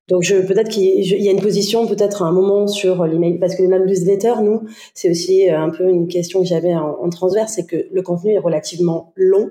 Donc 0.08 0.22
je 0.22 0.36
peut-être 0.36 0.68
qu'il 0.68 1.04
y 1.04 1.28
a 1.28 1.32
une 1.32 1.40
position 1.40 1.86
peut-être 1.86 2.22
à 2.22 2.26
un 2.26 2.32
moment 2.32 2.66
sur 2.66 3.04
l'email 3.04 3.38
parce 3.38 3.54
que 3.54 3.62
les 3.62 3.68
newsletter 3.68 4.34
nous 4.42 4.62
c'est 4.94 5.10
aussi 5.10 5.48
euh, 5.48 5.58
un 5.58 5.70
peu 5.70 5.88
une 5.88 6.08
question 6.08 6.40
que 6.40 6.46
j'avais 6.46 6.74
en, 6.74 7.08
transverse 7.08 7.52
c'est 7.54 7.66
que 7.66 7.86
le 7.90 8.02
contenu 8.02 8.32
est 8.34 8.38
relativement 8.38 9.12
long 9.14 9.48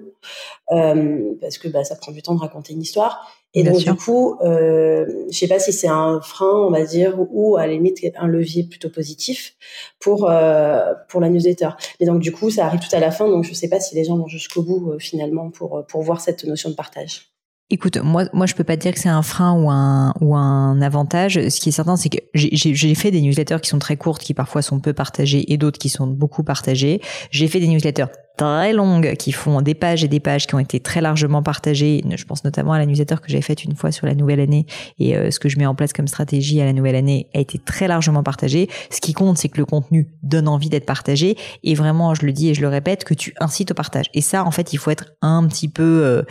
euh, 0.72 1.34
parce 1.40 1.58
que 1.58 1.70
bah, 1.70 1.84
ça 1.84 1.96
prend 1.96 2.12
du 2.12 2.22
temps 2.22 2.36
de 2.36 2.42
raconter 2.42 2.74
une 2.74 2.82
histoire 2.82 3.28
et 3.54 3.64
donc 3.64 3.78
du 3.80 3.94
coup 3.96 4.38
euh, 4.42 5.06
je 5.30 5.38
sais 5.38 5.48
pas 5.48 5.60
si 5.60 5.74
c'est 5.74 5.88
un 5.88 6.22
frein 6.22 6.52
on 6.52 6.72
va 6.72 6.84
dire 6.84 7.16
ou 7.18 7.58
à 7.58 7.68
la 7.68 7.74
limite 7.74 8.00
un 8.16 8.28
levier 8.28 8.64
plutôt 8.64 8.90
positif 8.90 9.56
pour 10.00 10.30
euh, 10.30 10.94
pour 11.10 11.20
la 11.20 11.30
newsletter 11.30 11.70
mais 12.00 12.06
donc 12.06 12.22
du 12.22 12.32
coup 12.32 12.50
ça 12.50 12.66
arrive 12.66 12.80
tout 12.80 12.96
à 12.96 13.00
la 13.00 13.12
fin 13.12 13.28
donc 13.28 13.44
je 13.44 13.54
sais 13.54 13.70
pas 13.70 13.80
si 13.80 13.96
les 13.96 14.06
gens 14.06 14.18
vont 14.18 14.28
jusqu'au 14.28 14.64
bout 14.64 14.92
euh, 14.92 15.00
finalement 15.00 15.50
pour 15.50 15.86
pour 15.88 16.02
voir 16.02 16.22
cette 16.22 16.44
notion 16.46 16.70
de 16.70 16.76
partage. 16.76 17.32
Écoute, 17.74 17.98
moi, 18.04 18.26
moi, 18.34 18.46
je 18.48 18.54
peux 18.54 18.66
pas 18.66 18.76
dire 18.76 18.94
que 18.94 19.00
c'est 19.00 19.08
un 19.08 19.22
frein 19.22 19.54
ou 19.54 19.70
un 19.70 20.14
ou 20.20 20.36
un 20.36 20.82
avantage. 20.82 21.36
Ce 21.48 21.62
qui 21.62 21.70
est 21.70 21.72
certain, 21.72 21.96
c'est 21.96 22.10
que 22.10 22.18
j'ai 22.34 22.96
fait 22.96 23.12
des 23.12 23.22
newsletters 23.22 23.62
qui 23.62 23.70
sont 23.70 23.80
très 23.80 23.96
courtes, 23.96 24.22
qui 24.22 24.34
parfois 24.34 24.62
sont 24.62 24.82
peu 24.82 24.92
partagées, 24.92 25.54
et 25.54 25.58
d'autres 25.58 25.80
qui 25.80 25.88
sont 25.88 26.06
beaucoup 26.06 26.44
partagées. 26.44 27.00
J'ai 27.32 27.48
fait 27.48 27.62
des 27.62 27.70
newsletters 27.70 28.08
très 28.38 28.74
longues 28.74 29.16
qui 29.16 29.32
font 29.32 29.62
des 29.62 29.74
pages 29.74 30.04
et 30.04 30.08
des 30.08 30.20
pages 30.20 30.48
qui 30.48 30.56
ont 30.56 30.60
été 30.60 30.80
très 30.80 31.02
largement 31.02 31.44
partagées. 31.44 32.04
Je 32.10 32.26
pense 32.26 32.44
notamment 32.44 32.74
à 32.74 32.80
la 32.80 32.86
newsletter 32.86 33.16
que 33.16 33.30
j'ai 33.30 33.42
faite 33.42 33.64
une 33.64 33.76
fois 33.76 33.92
sur 33.92 34.08
la 34.08 34.16
nouvelle 34.16 34.40
année 34.40 34.66
et 35.00 35.16
euh, 35.16 35.32
ce 35.32 35.40
que 35.40 35.50
je 35.50 35.58
mets 35.58 35.66
en 35.66 35.76
place 35.76 35.94
comme 35.94 36.08
stratégie 36.08 36.62
à 36.62 36.66
la 36.66 36.74
nouvelle 36.74 36.96
année 36.96 37.28
a 37.34 37.40
été 37.40 37.60
très 37.60 37.88
largement 37.88 38.24
partagé. 38.24 38.70
Ce 38.90 39.00
qui 39.00 39.14
compte, 39.14 39.38
c'est 39.38 39.50
que 39.50 39.58
le 39.58 39.66
contenu 39.66 40.08
donne 40.24 40.48
envie 40.48 40.70
d'être 40.70 40.86
partagé 40.86 41.38
et 41.64 41.76
vraiment, 41.76 42.14
je 42.16 42.26
le 42.26 42.32
dis 42.32 42.50
et 42.50 42.54
je 42.54 42.62
le 42.62 42.68
répète, 42.68 43.04
que 43.04 43.14
tu 43.14 43.34
incites 43.40 43.72
au 43.72 43.74
partage. 43.74 44.06
Et 44.14 44.22
ça, 44.22 44.46
en 44.46 44.52
fait, 44.52 44.74
il 44.74 44.78
faut 44.78 44.92
être 44.92 45.14
un 45.22 45.46
petit 45.48 45.68
peu, 45.68 45.84
euh, 46.04 46.24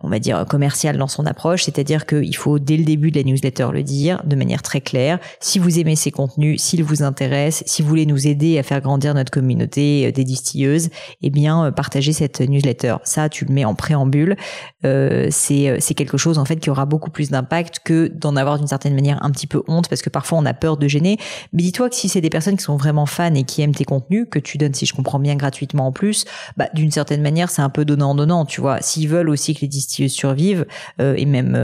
on 0.00 0.08
va 0.08 0.18
dire, 0.18 0.44
commercial 0.46 0.96
dans 0.96 1.08
son 1.08 1.26
approche, 1.26 1.64
c'est-à-dire 1.64 2.06
qu'il 2.06 2.36
faut 2.36 2.58
dès 2.58 2.76
le 2.76 2.84
début 2.84 3.10
de 3.10 3.18
la 3.18 3.24
newsletter 3.24 3.68
le 3.72 3.82
dire 3.82 4.22
de 4.24 4.36
manière 4.36 4.62
très 4.62 4.80
claire. 4.80 5.18
Si 5.40 5.58
vous 5.58 5.78
aimez 5.78 5.96
ces 5.96 6.10
contenus, 6.10 6.60
s'ils 6.62 6.82
vous 6.82 7.02
intéressent, 7.02 7.64
si 7.66 7.82
vous 7.82 7.88
voulez 7.88 8.06
nous 8.06 8.26
aider 8.26 8.58
à 8.58 8.62
faire 8.62 8.80
grandir 8.80 9.14
notre 9.14 9.30
communauté 9.30 10.06
euh, 10.06 10.12
des 10.12 10.24
distilleuses, 10.24 10.90
eh 11.22 11.30
bien 11.30 11.41
bien 11.42 11.72
partager 11.72 12.12
cette 12.12 12.40
newsletter. 12.40 12.96
Ça, 13.04 13.28
tu 13.28 13.44
le 13.44 13.52
mets 13.52 13.64
en 13.64 13.74
préambule. 13.74 14.36
c'est 14.82 15.76
c'est 15.80 15.94
quelque 15.94 16.16
chose 16.16 16.38
en 16.38 16.44
fait 16.44 16.56
qui 16.56 16.70
aura 16.70 16.86
beaucoup 16.86 17.10
plus 17.10 17.30
d'impact 17.30 17.80
que 17.84 18.08
d'en 18.08 18.36
avoir 18.36 18.58
d'une 18.58 18.68
certaine 18.68 18.94
manière 18.94 19.18
un 19.24 19.30
petit 19.30 19.46
peu 19.46 19.62
honte 19.66 19.88
parce 19.88 20.02
que 20.02 20.10
parfois 20.10 20.38
on 20.38 20.46
a 20.46 20.54
peur 20.54 20.76
de 20.76 20.86
gêner. 20.86 21.18
Mais 21.52 21.62
dis-toi 21.62 21.88
que 21.88 21.96
si 21.96 22.08
c'est 22.08 22.20
des 22.20 22.30
personnes 22.30 22.56
qui 22.56 22.64
sont 22.64 22.76
vraiment 22.76 23.06
fans 23.06 23.34
et 23.34 23.44
qui 23.44 23.62
aiment 23.62 23.74
tes 23.74 23.84
contenus 23.84 24.26
que 24.30 24.38
tu 24.38 24.58
donnes, 24.58 24.74
si 24.74 24.86
je 24.86 24.94
comprends 24.94 25.18
bien, 25.18 25.34
gratuitement 25.36 25.86
en 25.88 25.92
plus, 25.92 26.24
bah 26.56 26.68
d'une 26.74 26.90
certaine 26.90 27.22
manière 27.22 27.50
c'est 27.50 27.62
un 27.62 27.70
peu 27.70 27.84
donnant 27.84 28.14
donnant. 28.14 28.44
Tu 28.44 28.60
vois, 28.60 28.80
s'ils 28.80 29.08
veulent 29.08 29.30
aussi 29.30 29.54
que 29.54 29.62
les 29.62 29.68
distilleuses 29.68 30.12
survivent 30.12 30.66
et 30.98 31.26
même 31.26 31.56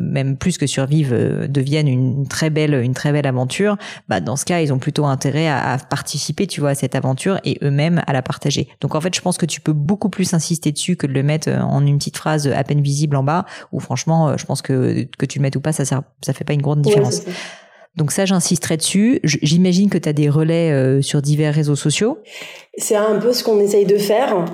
même 0.00 0.36
plus 0.36 0.58
que 0.58 0.66
survivent 0.66 1.14
deviennent 1.48 1.88
une 1.88 2.26
très 2.28 2.50
belle 2.50 2.74
une 2.74 2.94
très 2.94 3.12
belle 3.12 3.26
aventure, 3.26 3.76
bah 4.08 4.20
dans 4.20 4.36
ce 4.36 4.44
cas 4.44 4.60
ils 4.60 4.72
ont 4.72 4.78
plutôt 4.78 5.06
intérêt 5.06 5.48
à, 5.48 5.78
participer, 5.78 6.46
tu 6.46 6.60
vois, 6.60 6.70
à 6.70 6.74
cette 6.74 6.94
aventure 6.94 7.40
et 7.44 7.58
eux-mêmes 7.62 8.02
à 8.06 8.12
la 8.12 8.22
partager. 8.22 8.68
Donc 8.80 8.94
en 8.94 9.00
fait, 9.00 9.14
je 9.14 9.20
pense 9.24 9.38
que 9.38 9.46
tu 9.46 9.60
peux 9.60 9.72
beaucoup 9.72 10.08
plus 10.08 10.34
insister 10.34 10.70
dessus 10.70 10.96
que 10.96 11.06
de 11.06 11.12
le 11.12 11.22
mettre 11.22 11.48
euh, 11.48 11.60
en 11.60 11.84
une 11.84 11.98
petite 11.98 12.16
phrase 12.16 12.46
à 12.46 12.62
peine 12.62 12.80
visible 12.80 13.16
en 13.16 13.24
bas. 13.24 13.44
Ou 13.72 13.80
franchement, 13.80 14.28
euh, 14.28 14.36
je 14.36 14.46
pense 14.46 14.62
que 14.62 15.06
que 15.18 15.26
tu 15.26 15.38
le 15.38 15.42
mettes 15.42 15.56
ou 15.56 15.60
pas, 15.60 15.72
ça 15.72 15.84
ça 15.84 16.32
fait 16.32 16.44
pas 16.44 16.52
une 16.52 16.62
grande 16.62 16.82
différence. 16.82 17.22
Donc 17.96 18.10
ça, 18.10 18.24
j'insisterai 18.24 18.76
dessus. 18.76 19.20
J'imagine 19.22 19.88
que 19.88 19.98
tu 19.98 20.08
as 20.08 20.12
des 20.12 20.28
relais 20.28 20.72
euh, 20.72 21.00
sur 21.00 21.22
divers 21.22 21.54
réseaux 21.54 21.76
sociaux. 21.76 22.18
C'est 22.76 22.96
un 22.96 23.20
peu 23.20 23.32
ce 23.32 23.44
qu'on 23.44 23.60
essaye 23.60 23.84
de 23.84 23.98
faire, 23.98 24.44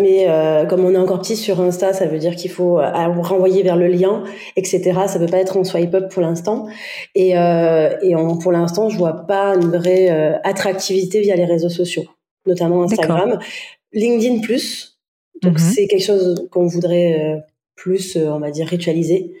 mais 0.00 0.28
euh, 0.28 0.66
comme 0.66 0.84
on 0.84 0.92
est 0.92 0.98
encore 0.98 1.20
petit 1.20 1.36
sur 1.36 1.60
Insta, 1.60 1.92
ça 1.92 2.06
veut 2.06 2.18
dire 2.18 2.34
qu'il 2.34 2.50
faut 2.50 2.80
euh, 2.80 2.90
renvoyer 3.20 3.62
vers 3.62 3.76
le 3.76 3.86
lien, 3.86 4.24
etc. 4.56 4.92
Ça 5.06 5.20
peut 5.20 5.26
pas 5.26 5.38
être 5.38 5.56
en 5.56 5.62
swipe 5.62 5.94
up 5.94 6.12
pour 6.12 6.22
l'instant. 6.22 6.66
Et, 7.14 7.30
et 7.30 8.14
pour 8.42 8.52
l'instant, 8.52 8.88
je 8.88 8.98
vois 8.98 9.24
pas 9.26 9.54
une 9.54 9.70
vraie 9.70 10.40
attractivité 10.42 11.20
via 11.20 11.36
les 11.36 11.44
réseaux 11.44 11.68
sociaux, 11.68 12.04
notamment 12.46 12.82
Instagram, 12.82 13.38
LinkedIn 13.92 14.40
plus. 14.40 14.98
Donc 15.42 15.58
mm-hmm. 15.58 15.74
c'est 15.74 15.86
quelque 15.86 16.04
chose 16.04 16.48
qu'on 16.50 16.66
voudrait 16.66 17.44
plus, 17.76 18.16
on 18.16 18.40
va 18.40 18.50
dire, 18.50 18.66
ritualiser. 18.66 19.32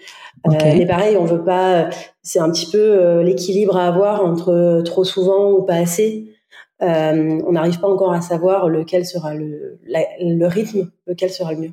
Euh, 0.46 0.52
mais 0.76 0.86
pareil, 0.86 1.16
on 1.16 1.24
veut 1.24 1.44
pas. 1.44 1.90
C'est 2.22 2.38
un 2.38 2.50
petit 2.50 2.70
peu 2.70 2.78
euh, 2.78 3.22
l'équilibre 3.22 3.76
à 3.76 3.86
avoir 3.86 4.24
entre 4.24 4.82
trop 4.84 5.04
souvent 5.04 5.52
ou 5.52 5.62
pas 5.62 5.74
assez. 5.74 6.32
Euh, 6.82 7.40
on 7.46 7.52
n'arrive 7.52 7.78
pas 7.78 7.88
encore 7.88 8.12
à 8.12 8.22
savoir 8.22 8.68
lequel 8.68 9.04
sera 9.04 9.34
le, 9.34 9.78
le 9.86 10.46
rythme, 10.46 10.90
lequel 11.06 11.30
sera 11.30 11.52
le 11.52 11.58
mieux. 11.58 11.72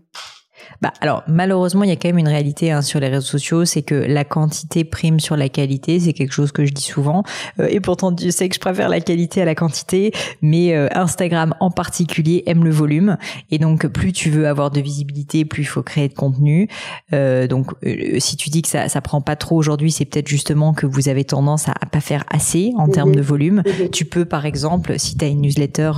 Bah 0.81 0.93
alors 1.01 1.23
malheureusement 1.27 1.83
il 1.83 1.89
y 1.89 1.93
a 1.93 1.95
quand 1.95 2.09
même 2.09 2.17
une 2.17 2.27
réalité 2.27 2.71
hein, 2.71 2.81
sur 2.81 2.99
les 2.99 3.07
réseaux 3.07 3.21
sociaux, 3.21 3.65
c'est 3.65 3.81
que 3.81 3.95
la 3.95 4.23
quantité 4.23 4.83
prime 4.83 5.19
sur 5.19 5.35
la 5.35 5.49
qualité, 5.49 5.99
c'est 5.99 6.13
quelque 6.13 6.33
chose 6.33 6.51
que 6.51 6.65
je 6.65 6.73
dis 6.73 6.83
souvent. 6.83 7.23
Euh, 7.59 7.67
et 7.69 7.79
pourtant 7.79 8.13
tu 8.13 8.31
sais 8.31 8.49
que 8.49 8.55
je 8.55 8.59
préfère 8.59 8.89
la 8.89 8.99
qualité 8.99 9.41
à 9.41 9.45
la 9.45 9.55
quantité, 9.55 10.11
mais 10.41 10.75
euh, 10.75 10.87
Instagram 10.93 11.55
en 11.59 11.71
particulier 11.71 12.43
aime 12.45 12.63
le 12.63 12.69
volume 12.69 13.17
et 13.51 13.57
donc 13.57 13.87
plus 13.87 14.11
tu 14.11 14.29
veux 14.29 14.47
avoir 14.47 14.71
de 14.71 14.81
visibilité, 14.81 15.45
plus 15.45 15.63
il 15.63 15.65
faut 15.65 15.83
créer 15.83 16.07
de 16.07 16.13
contenu. 16.13 16.69
Euh, 17.13 17.47
donc 17.47 17.71
si 18.19 18.37
tu 18.37 18.49
dis 18.49 18.61
que 18.61 18.69
ça 18.69 18.89
ça 18.89 19.01
prend 19.01 19.21
pas 19.21 19.35
trop 19.35 19.57
aujourd'hui, 19.57 19.91
c'est 19.91 20.05
peut-être 20.05 20.27
justement 20.27 20.73
que 20.73 20.85
vous 20.85 21.09
avez 21.09 21.23
tendance 21.23 21.67
à, 21.67 21.73
pas 21.91 22.01
faire 22.01 22.23
assez 22.29 22.73
en 22.77 22.87
termes 22.87 23.15
de 23.15 23.21
volume. 23.21 23.63
Tu 23.91 24.05
peux 24.05 24.25
par 24.25 24.45
exemple 24.45 24.99
si 24.99 25.17
tu 25.17 25.25
as 25.25 25.27
une 25.27 25.41
newsletter 25.41 25.91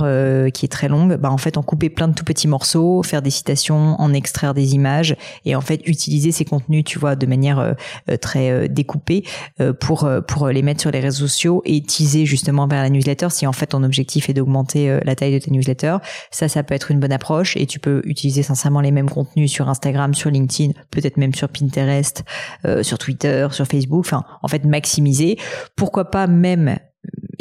qui 0.52 0.64
est 0.64 0.68
très 0.68 0.88
longue, 0.88 1.16
bah 1.16 1.30
en 1.30 1.38
fait 1.38 1.56
en 1.56 1.62
couper 1.62 1.90
plein 1.90 2.08
de 2.08 2.14
tout 2.14 2.24
petits 2.24 2.48
morceaux, 2.48 3.02
faire 3.02 3.22
des 3.22 3.30
citations, 3.30 4.00
en 4.00 4.12
extraire 4.12 4.54
des 4.54 4.59
images 4.64 5.16
et 5.44 5.54
en 5.56 5.60
fait 5.60 5.80
utiliser 5.86 6.32
ces 6.32 6.44
contenus, 6.44 6.84
tu 6.84 6.98
vois, 6.98 7.16
de 7.16 7.26
manière 7.26 7.58
euh, 7.58 7.72
euh, 8.10 8.16
très 8.16 8.50
euh, 8.50 8.68
découpée 8.68 9.24
pour 9.80 10.48
les 10.48 10.62
mettre 10.62 10.80
sur 10.80 10.90
les 10.90 11.00
réseaux 11.00 11.26
sociaux 11.26 11.62
et 11.64 11.82
teaser 11.82 12.26
justement 12.26 12.66
vers 12.66 12.82
la 12.82 12.90
newsletter. 12.90 13.28
Si 13.30 13.46
en 13.46 13.52
fait 13.52 13.66
ton 13.66 13.82
objectif 13.82 14.28
est 14.28 14.34
d'augmenter 14.34 14.98
la 15.04 15.14
taille 15.14 15.34
de 15.34 15.38
ta 15.38 15.50
newsletter, 15.50 15.98
ça, 16.30 16.48
ça 16.48 16.62
peut 16.62 16.74
être 16.74 16.90
une 16.90 17.00
bonne 17.00 17.12
approche 17.12 17.56
et 17.56 17.66
tu 17.66 17.78
peux 17.78 18.02
utiliser 18.04 18.42
sincèrement 18.42 18.80
les 18.80 18.90
mêmes 18.90 19.10
contenus 19.10 19.50
sur 19.50 19.68
Instagram, 19.68 20.14
sur 20.14 20.30
LinkedIn, 20.30 20.72
peut-être 20.90 21.16
même 21.16 21.34
sur 21.34 21.48
Pinterest, 21.48 22.24
sur 22.82 22.98
Twitter, 22.98 23.48
sur 23.50 23.66
Facebook. 23.66 24.04
Enfin, 24.06 24.24
en 24.42 24.48
fait, 24.48 24.64
maximiser. 24.64 25.38
Pourquoi 25.76 26.10
pas 26.10 26.26
même 26.26 26.78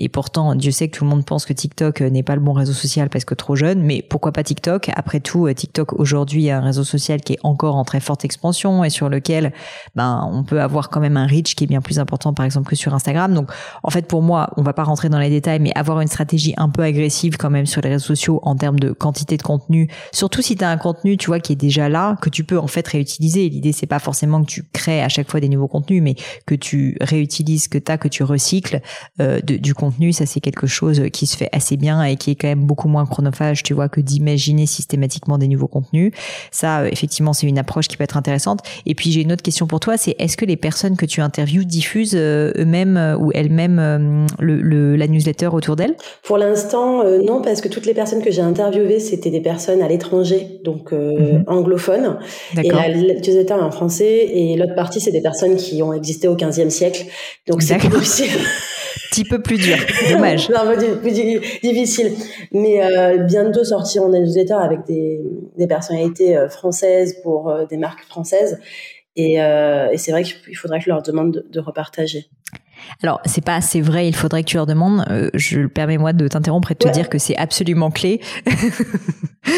et 0.02 0.08
pourtant, 0.08 0.56
Dieu 0.56 0.72
sait 0.72 0.88
que 0.88 0.98
tout 0.98 1.04
le 1.04 1.10
monde 1.10 1.26
pense 1.26 1.46
que 1.46 1.52
TikTok 1.52 2.02
euh, 2.02 2.10
n'est 2.10 2.24
pas 2.24 2.36
le 2.36 2.42
bon 2.42 2.54
réseau 2.54 2.72
social 2.72 3.10
parce 3.10 3.26
que 3.26 3.36
trop 3.36 3.58
jeune, 3.58 3.82
mais 3.84 4.02
pourquoi 4.02 4.32
pas 4.32 4.44
TikTok? 4.44 4.90
Après 4.96 5.20
tout, 5.20 5.46
euh, 5.46 5.54
TikTok 5.54 5.92
aujourd'hui 6.00 6.48
est 6.48 6.52
un 6.52 6.62
réseau 6.62 6.86
social 6.86 7.20
qui 7.20 7.34
est 7.34 7.40
encore 7.44 7.76
en 7.76 7.84
très 7.84 8.00
forte 8.00 8.24
expansion 8.24 8.86
et 8.86 8.90
sur 8.90 9.10
lequel 9.10 9.52
ben 9.96 10.26
on 10.32 10.46
peut 10.46 10.62
avoir 10.62 10.90
quand 10.90 11.02
même 11.02 11.18
un 11.18 11.28
reach 11.28 11.54
qui 11.54 11.66
est 11.66 11.68
bien 11.68 11.82
plus 11.82 12.00
important 12.00 12.34
par 12.34 12.46
exemple 12.46 12.70
que 12.70 12.78
sur 12.78 12.94
Instagram. 12.94 13.34
Donc 13.34 13.52
en 13.84 13.90
fait 13.90 14.08
pour 14.08 14.22
moi, 14.22 14.52
on 14.56 14.62
va 14.62 14.72
pas 14.72 14.84
rentrer 14.84 15.10
dans 15.10 15.20
les 15.20 15.30
détails, 15.30 15.60
mais 15.60 15.74
avoir 15.76 16.00
une 16.00 16.08
stratégie 16.08 16.54
un 16.56 16.70
peu 16.70 16.84
agressive 16.84 17.36
quand 17.36 17.50
même 17.50 17.66
sur 17.66 17.82
les 17.82 17.90
réseaux 17.90 18.06
sociaux 18.06 18.40
en 18.44 18.56
termes 18.56 18.80
de 18.80 18.94
quantité 18.94 19.36
de 19.36 19.44
contenu, 19.44 19.90
surtout 20.14 20.42
si 20.42 20.56
tu 20.56 20.64
as 20.64 20.70
un 20.70 20.78
contenu, 20.78 21.18
tu 21.18 21.28
vois, 21.28 21.42
qui 21.42 21.52
est 21.52 21.58
déjà 21.58 21.90
là, 21.90 22.16
que 22.22 22.30
tu 22.30 22.46
peux 22.46 22.58
en 22.58 22.68
fait 22.68 22.88
réutiliser. 22.88 23.50
L'idée 23.50 23.74
c'est 23.74 23.86
pas 23.86 24.00
forcément 24.00 24.42
que 24.42 24.50
tu 24.50 24.64
crées 24.72 25.04
à 25.04 25.10
chaque 25.10 25.30
fois 25.30 25.42
des 25.42 25.50
nouveaux 25.50 25.68
contenus, 25.68 26.02
mais 26.02 26.16
que 26.46 26.56
tu 26.56 26.96
réutilises 27.02 27.68
que 27.68 27.78
tu 27.78 27.92
as, 27.92 27.98
que 27.98 28.08
tu 28.08 28.24
recycles 28.24 28.80
euh, 29.20 29.42
du 29.52 29.74
contenu 29.74 30.14
ça 30.14 30.26
c'est 30.26 30.40
quelque 30.40 30.68
chose 30.68 31.04
qui 31.12 31.26
se 31.26 31.38
fait 31.38 31.50
assez 31.52 31.78
bien 31.78 32.04
et 32.04 32.16
qui 32.16 32.32
est 32.32 32.36
quand 32.36 32.48
même 32.48 32.64
beaucoup 32.64 32.88
moins 32.88 33.06
chronophage, 33.06 33.64
tu 33.64 33.74
vois, 33.74 33.90
que 33.90 34.02
d'imaginer 34.02 34.66
systématiquement 34.66 35.38
des 35.38 35.48
nouveaux 35.48 35.68
contenus. 35.68 36.12
Ça, 36.52 36.82
euh, 36.82 36.90
effectivement, 36.92 37.34
c'est 37.34 37.48
une 37.48 37.58
approche 37.58 37.88
qui 37.88 37.98
peut 37.98 38.04
être 38.04 38.18
intéressante. 38.18 38.60
Et 38.86 38.96
puis 38.96 39.12
j'ai 39.12 39.22
une 39.22 39.32
autre 39.32 39.42
question 39.42 39.68
pour 39.68 39.80
toi, 39.80 39.98
c'est 39.98 40.16
est-ce 40.20 40.38
que 40.38 40.46
les 40.46 40.58
personnes 40.58 40.96
que 40.96 41.06
tu 41.06 41.22
interviews 41.22 41.64
diffusent 41.64 42.16
euh, 42.16 42.52
eux-mêmes 42.58 42.98
euh, 42.98 43.18
ou 43.18 43.32
elles-mêmes 43.34 44.28
le, 44.40 44.96
la 44.96 45.08
newsletter 45.08 45.48
autour 45.48 45.76
d'elles? 45.76 45.96
Pour 46.24 46.38
l'instant, 46.38 47.04
non, 47.20 47.42
parce 47.42 47.62
que 47.62 47.68
toutes 47.68 47.86
les 47.86 47.94
personnes 47.94 48.22
que 48.22 48.32
j'ai 48.32 48.42
interviewées, 48.42 49.00
c'était 49.00 49.30
des 49.30 49.42
personnes 49.42 49.82
à 49.82 49.88
l'étranger, 49.88 50.60
donc 50.64 50.92
mhm. 50.92 51.44
anglophones. 51.48 52.20
Et 52.62 52.70
la 52.70 52.90
newsletter 52.90 53.40
est 53.40 53.52
en 53.52 53.72
français, 53.72 54.30
et 54.32 54.56
l'autre 54.58 54.76
partie, 54.76 55.00
c'est 55.00 55.12
des 55.12 55.22
personnes 55.22 55.56
qui 55.56 55.82
ont 55.82 55.94
existé 55.94 56.28
au 56.28 56.36
15e 56.36 56.70
siècle. 56.70 57.06
Donc 57.48 57.62
c'est 57.62 57.78
plus 57.78 58.24
petit 59.10 59.24
peu 59.24 59.42
plus 59.42 59.58
dur. 59.58 59.78
Dommage. 60.12 60.48
peu 60.48 60.98
plus 61.00 61.12
difficile. 61.12 62.14
Mais 62.52 62.84
euh, 62.84 63.18
bientôt 63.24 63.64
sortir 63.64 64.04
en 64.04 64.10
newsletter 64.10 64.54
avec 64.54 64.86
des, 64.86 65.22
des 65.58 65.68
personnalités 65.68 66.38
euh, 66.38 66.50
françaises 66.50 67.18
pour 67.24 67.50
euh, 67.50 67.66
des 67.66 67.78
marques 67.78 68.04
françaises. 68.06 68.60
Et, 69.16 69.34
et 69.34 69.98
c'est 69.98 70.12
vrai 70.12 70.24
qu'il 70.24 70.56
faudrait 70.56 70.78
que 70.80 70.86
je 70.86 70.90
leur 70.90 71.02
demande 71.02 71.34
de, 71.34 71.46
de 71.50 71.60
repartager. 71.60 72.28
Alors, 73.04 73.20
c'est 73.26 73.44
pas 73.44 73.56
assez 73.56 73.82
vrai, 73.82 74.08
il 74.08 74.16
faudrait 74.16 74.44
que 74.44 74.48
tu 74.48 74.56
leur 74.56 74.66
demandes. 74.66 75.04
Je 75.34 75.68
permets-moi 75.68 76.14
de 76.14 76.26
t'interrompre 76.30 76.72
et 76.72 76.76
de 76.76 76.80
te 76.80 76.88
dire 76.88 77.10
que 77.10 77.18
c'est 77.18 77.36
absolument 77.36 77.92
clé. 77.92 78.22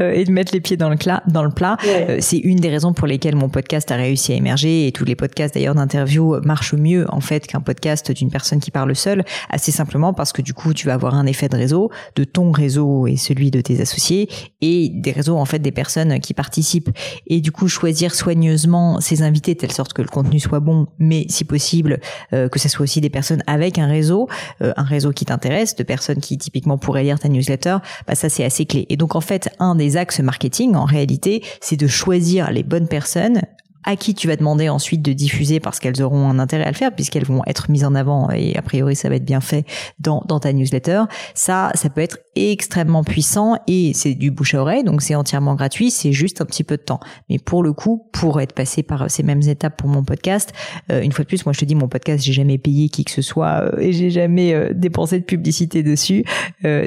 Euh, 0.00 0.12
et 0.12 0.24
de 0.24 0.32
mettre 0.32 0.52
les 0.52 0.60
pieds 0.60 0.76
dans 0.76 0.88
le, 0.88 0.96
plat. 0.96 1.22
Dans 1.28 1.44
le 1.44 1.50
plat. 1.50 1.76
Euh, 1.86 2.18
c'est 2.20 2.38
une 2.38 2.58
des 2.58 2.68
raisons 2.68 2.92
pour 2.92 3.06
lesquelles 3.06 3.36
mon 3.36 3.48
podcast 3.48 3.90
a 3.92 3.96
réussi 3.96 4.32
à 4.32 4.36
émerger 4.36 4.88
et 4.88 4.92
tous 4.92 5.04
les 5.04 5.14
podcasts 5.14 5.54
d'ailleurs 5.54 5.74
d'interview 5.74 6.40
marchent 6.42 6.74
mieux 6.74 7.06
en 7.12 7.20
fait 7.20 7.46
qu'un 7.46 7.60
podcast 7.60 8.10
d'une 8.10 8.30
personne 8.30 8.58
qui 8.58 8.72
parle 8.72 8.94
seule, 8.96 9.24
assez 9.50 9.70
simplement 9.70 10.12
parce 10.12 10.32
que 10.32 10.42
du 10.42 10.52
coup 10.52 10.74
tu 10.74 10.86
vas 10.86 10.94
avoir 10.94 11.14
un 11.14 11.26
effet 11.26 11.48
de 11.48 11.56
réseau, 11.56 11.90
de 12.16 12.24
ton 12.24 12.50
réseau 12.50 13.06
et 13.06 13.16
celui 13.16 13.52
de 13.52 13.60
tes 13.60 13.80
associés 13.80 14.28
et 14.60 14.90
des 14.92 15.12
réseaux 15.12 15.36
en 15.36 15.44
fait 15.44 15.60
des 15.60 15.72
personnes 15.72 16.18
qui 16.18 16.34
participent 16.34 16.90
et 17.28 17.40
du 17.40 17.52
coup 17.52 17.68
choisir 17.68 18.14
soigneusement 18.14 19.00
ses 19.00 19.22
invités 19.22 19.54
de 19.54 19.60
telle 19.60 19.72
sorte 19.72 19.92
que 19.92 20.02
le 20.02 20.08
contenu 20.08 20.40
soit 20.40 20.60
bon, 20.60 20.88
mais 20.98 21.26
si 21.28 21.44
possible 21.44 22.00
que 22.32 22.58
ce 22.58 22.68
soit 22.68 22.82
aussi 22.82 23.00
des 23.00 23.10
personnes 23.10 23.42
avec 23.46 23.78
un 23.78 23.86
réseau, 23.86 24.28
euh, 24.62 24.72
un 24.76 24.82
réseau 24.82 25.12
qui 25.12 25.24
t'intéresse, 25.24 25.76
de 25.76 25.82
personnes 25.82 26.20
qui 26.20 26.38
typiquement 26.38 26.78
pourraient 26.78 27.04
lire 27.04 27.18
ta 27.18 27.28
newsletter, 27.28 27.78
bah 28.06 28.14
ça 28.14 28.28
c'est 28.28 28.44
assez 28.44 28.66
clé. 28.66 28.86
Et 28.88 28.96
donc 28.96 29.14
en 29.14 29.20
fait, 29.24 29.50
un 29.58 29.74
des 29.74 29.96
axes 29.96 30.20
marketing 30.20 30.74
en 30.74 30.84
réalité, 30.84 31.42
c'est 31.60 31.76
de 31.76 31.86
choisir 31.86 32.50
les 32.50 32.62
bonnes 32.62 32.88
personnes 32.88 33.42
à 33.84 33.96
qui 33.96 34.14
tu 34.14 34.28
vas 34.28 34.36
demander 34.36 34.68
ensuite 34.68 35.02
de 35.02 35.12
diffuser 35.12 35.60
parce 35.60 35.78
qu'elles 35.78 36.02
auront 36.02 36.28
un 36.28 36.38
intérêt 36.38 36.64
à 36.64 36.70
le 36.70 36.76
faire 36.76 36.94
puisqu'elles 36.94 37.24
vont 37.24 37.42
être 37.46 37.70
mises 37.70 37.84
en 37.84 37.94
avant 37.94 38.30
et 38.30 38.56
a 38.56 38.62
priori 38.62 38.96
ça 38.96 39.08
va 39.08 39.16
être 39.16 39.24
bien 39.24 39.40
fait 39.40 39.64
dans, 39.98 40.22
dans 40.26 40.40
ta 40.40 40.52
newsletter. 40.52 41.02
Ça, 41.34 41.70
ça 41.74 41.90
peut 41.90 42.00
être 42.00 42.18
extrêmement 42.36 43.04
puissant 43.04 43.56
et 43.66 43.92
c'est 43.94 44.14
du 44.14 44.30
bouche 44.30 44.54
à 44.54 44.60
oreille 44.60 44.84
donc 44.84 45.02
c'est 45.02 45.14
entièrement 45.14 45.54
gratuit, 45.54 45.90
c'est 45.90 46.12
juste 46.12 46.40
un 46.40 46.44
petit 46.44 46.64
peu 46.64 46.76
de 46.76 46.82
temps. 46.82 47.00
Mais 47.28 47.38
pour 47.38 47.62
le 47.62 47.72
coup, 47.72 48.08
pour 48.12 48.40
être 48.40 48.52
passé 48.52 48.82
par 48.82 49.10
ces 49.10 49.22
mêmes 49.22 49.42
étapes 49.42 49.76
pour 49.76 49.88
mon 49.88 50.04
podcast, 50.04 50.52
euh, 50.90 51.02
une 51.02 51.12
fois 51.12 51.24
de 51.24 51.28
plus, 51.28 51.44
moi 51.46 51.52
je 51.52 51.60
te 51.60 51.64
dis 51.64 51.74
mon 51.74 51.88
podcast, 51.88 52.24
j'ai 52.24 52.32
jamais 52.32 52.58
payé 52.58 52.88
qui 52.88 53.04
que 53.04 53.10
ce 53.10 53.22
soit 53.22 53.62
euh, 53.62 53.78
et 53.78 53.92
j'ai 53.92 54.10
jamais 54.10 54.54
euh, 54.54 54.72
dépensé 54.74 55.18
de 55.18 55.24
publicité 55.24 55.82
dessus. 55.82 56.24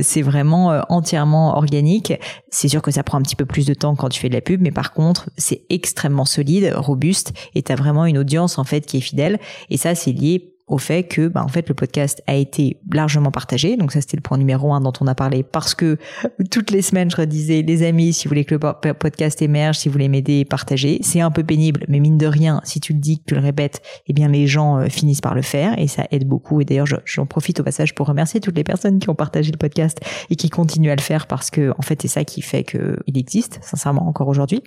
c'est 0.02 0.22
vraiment 0.22 0.82
entièrement 0.90 1.56
organique. 1.56 2.14
C'est 2.50 2.68
sûr 2.68 2.82
que 2.82 2.92
ça 2.92 3.04
prend 3.04 3.18
un 3.18 3.22
petit 3.22 3.36
peu 3.36 3.46
plus 3.46 3.66
de 3.66 3.74
temps 3.74 3.96
quand 3.96 4.10
tu 4.10 4.20
fais 4.20 4.30
de 4.30 4.34
la 4.34 4.42
pub, 4.42 4.62
mais 4.62 4.72
par 4.72 4.94
contre, 4.94 5.30
c'est 5.38 5.62
extrêmement 5.70 6.26
solide 6.26 6.74
robuste 6.88 7.34
et 7.56 7.62
tu 7.62 7.74
vraiment 7.74 8.06
une 8.06 8.18
audience 8.18 8.58
en 8.58 8.64
fait 8.64 8.86
qui 8.86 8.98
est 8.98 9.02
fidèle. 9.02 9.40
Et 9.70 9.78
ça 9.78 9.96
c'est 9.96 10.12
lié 10.12 10.57
au 10.68 10.78
fait 10.78 11.04
que, 11.04 11.30
bah, 11.30 11.44
en 11.44 11.48
fait, 11.48 11.70
le 11.70 11.76
podcast 11.76 12.22
a 12.28 12.36
été 12.36 12.78
largement 12.92 13.32
partagé. 13.32 13.78
Donc 13.78 13.94
ça, 13.94 14.02
c'était 14.02 14.18
le 14.18 14.22
point 14.22 14.38
numéro 14.38 14.74
un 14.74 14.82
dont 14.82 14.92
on 15.00 15.08
a 15.08 15.16
parlé 15.16 15.44
parce 15.44 15.74
que 15.74 15.98
toutes 16.52 16.72
les 16.72 16.82
semaines, 16.82 17.10
je 17.10 17.16
redisais, 17.16 17.62
les 17.62 17.84
amis, 17.84 18.12
si 18.12 18.28
vous 18.28 18.32
voulez 18.32 18.44
que 18.44 18.56
le 18.56 18.94
podcast 18.94 19.42
émerge, 19.42 19.78
si 19.78 19.88
vous 19.88 19.94
voulez 19.94 20.10
m'aider, 20.10 20.44
partagez. 20.44 21.00
C'est 21.04 21.22
un 21.22 21.32
peu 21.32 21.44
pénible, 21.44 21.86
mais 21.88 22.00
mine 22.00 22.18
de 22.18 22.28
rien, 22.28 22.60
si 22.66 22.82
tu 22.82 22.94
le 22.94 23.00
dis, 23.00 23.20
que 23.20 23.24
tu 23.28 23.36
le 23.36 23.42
répètes, 23.42 23.82
eh 24.08 24.14
bien, 24.14 24.28
les 24.28 24.46
gens 24.46 24.78
euh, 24.78 24.88
finissent 24.88 25.22
par 25.22 25.36
le 25.36 25.42
faire 25.42 25.80
et 25.80 25.88
ça 25.88 26.06
aide 26.12 26.28
beaucoup. 26.28 26.60
Et 26.60 26.66
d'ailleurs, 26.66 26.88
j'en 27.06 27.26
profite 27.26 27.62
au 27.62 27.64
passage 27.64 27.96
pour 27.96 28.08
remercier 28.08 28.42
toutes 28.42 28.58
les 28.58 28.66
personnes 28.66 29.00
qui 29.00 29.10
ont 29.10 29.16
partagé 29.16 29.52
le 29.52 29.58
podcast 29.58 30.00
et 30.30 30.36
qui 30.36 30.50
continuent 30.50 30.92
à 30.92 30.96
le 30.96 31.02
faire 31.02 31.28
parce 31.28 31.50
que, 31.50 31.74
en 31.78 31.82
fait, 31.82 32.02
c'est 32.02 32.10
ça 32.10 32.26
qui 32.26 32.42
fait 32.42 32.64
qu'il 32.64 33.18
existe, 33.18 33.60
sincèrement, 33.62 34.08
encore 34.08 34.28
aujourd'hui. 34.28 34.62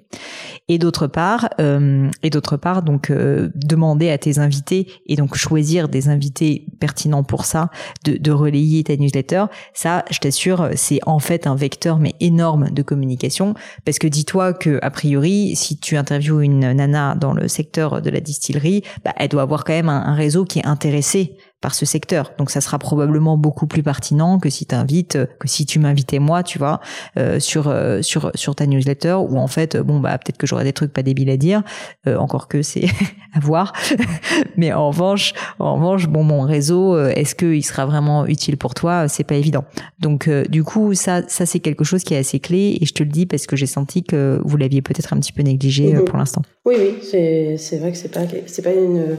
Et 0.69 0.79
d'autre 0.79 1.07
part, 1.07 1.51
euh, 1.61 2.09
et 2.23 2.31
d'autre 2.31 2.57
part, 2.57 2.83
donc, 2.83 3.11
euh, 3.11 3.51
demander 3.55 4.09
à 4.09 4.17
tes 4.17 4.39
invités 4.39 4.87
et 5.07 5.17
donc 5.17 5.35
choisir 5.35 5.90
des 5.91 6.09
invités 6.09 6.67
pertinents 6.79 7.23
pour 7.23 7.45
ça, 7.45 7.71
de, 8.05 8.17
de 8.17 8.31
relayer 8.31 8.83
ta 8.85 8.97
newsletter, 8.97 9.47
ça, 9.75 10.05
je 10.11 10.19
t'assure, 10.19 10.71
c'est 10.75 11.01
en 11.07 11.19
fait 11.19 11.47
un 11.47 11.55
vecteur 11.55 11.99
mais 11.99 12.15
énorme 12.21 12.71
de 12.71 12.83
communication. 12.83 13.55
Parce 13.85 13.99
que 13.99 14.07
dis-toi 14.07 14.53
que 14.53 14.79
a 14.83 14.91
priori, 14.91 15.55
si 15.57 15.79
tu 15.79 15.97
interviews 15.97 16.41
une 16.41 16.73
nana 16.73 17.15
dans 17.15 17.33
le 17.33 17.49
secteur 17.49 18.01
de 18.01 18.11
la 18.11 18.21
distillerie, 18.21 18.83
bah, 19.05 19.13
elle 19.17 19.29
doit 19.29 19.43
avoir 19.43 19.65
quand 19.65 19.73
même 19.73 19.89
un, 19.89 20.05
un 20.07 20.15
réseau 20.15 20.45
qui 20.45 20.61
est 20.61 20.67
intéressé 20.67 21.37
par 21.61 21.75
ce 21.75 21.85
secteur. 21.87 22.33
Donc 22.39 22.51
ça 22.51 22.61
sera 22.61 22.79
probablement 22.79 23.37
beaucoup 23.37 23.67
plus 23.67 23.83
pertinent 23.83 24.39
que 24.39 24.49
si 24.49 24.67
t'invites, 24.67 25.19
que 25.39 25.49
si 25.49 25.67
tu 25.67 25.79
m'invitais 25.79 26.19
moi, 26.19 26.43
tu 26.43 26.59
vois, 26.59 26.81
euh, 27.19 27.41
sur 27.41 27.69
euh, 27.69 28.03
sur 28.03 28.31
sur 28.35 28.55
ta 28.55 28.67
newsletter 28.67 29.15
où 29.29 29.37
en 29.39 29.47
fait 29.47 29.77
bon 29.77 30.01
bah 30.01 30.17
peut-être 30.19 30.39
que 30.39 30.47
j'aurais 30.47 30.65
des 30.65 30.73
trucs 30.73 30.93
pas 30.93 31.03
débiles 31.03 31.31
à 31.31 31.37
dire, 31.37 31.63
euh, 32.07 32.17
encore 32.17 32.49
que 32.49 32.63
c'est 32.63 32.87
à 33.35 33.41
voir. 33.41 33.73
Mais 34.57 34.73
en 34.73 34.89
revanche, 34.89 35.33
en 35.59 35.75
revanche, 35.75 36.09
bon 36.09 36.25
mon 36.25 36.43
réseau, 36.43 36.99
est-ce 36.99 37.35
qu'il 37.35 37.65
sera 37.65 37.87
vraiment 37.87 38.27
utile 38.27 38.57
pour 38.57 38.75
toi? 38.75 39.09
C'est 39.09 39.25
pas 39.25 39.35
évident. 39.35 39.65
Donc 39.99 40.29
du 40.49 40.65
coup 40.65 40.95
ça 40.95 41.23
ça 41.29 41.47
c'est 41.47 41.61
quelque 41.61 41.85
chose 41.85 42.05
qui 42.05 42.15
est 42.15 42.19
assez 42.19 42.41
clé 42.41 42.79
et 42.81 42.87
je 42.87 42.93
te 42.95 43.03
le 43.03 43.11
dis 43.11 43.27
parce 43.27 43.47
que 43.47 43.57
j'ai 43.57 43.67
senti 43.67 44.03
que 44.03 44.41
vous 44.45 44.57
l'aviez 44.57 44.83
peut-être 44.83 45.13
un 45.13 45.19
petit 45.19 45.33
peu 45.33 45.43
négligé 45.43 45.81
Mhm. 45.81 46.05
pour 46.05 46.19
l'instant. 46.19 46.43
Oui, 46.67 46.75
oui, 46.79 46.95
c'est 47.03 47.57
c'est 47.59 47.79
vrai 47.79 47.91
que 47.93 47.97
c'est 47.97 48.11
pas 48.13 48.21
c'est 48.47 48.63
pas 48.63 48.73
une, 48.73 49.17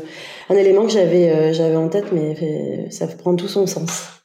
un 0.50 0.56
élément 0.56 0.86
que 0.86 0.92
j'avais 0.92 1.30
euh, 1.30 1.54
j'avais 1.54 1.76
en 1.76 1.88
tête, 1.90 2.06
mais 2.14 2.31
ça 2.90 3.08
prend 3.08 3.36
tout 3.36 3.48
son 3.48 3.68
sens. 3.68 4.22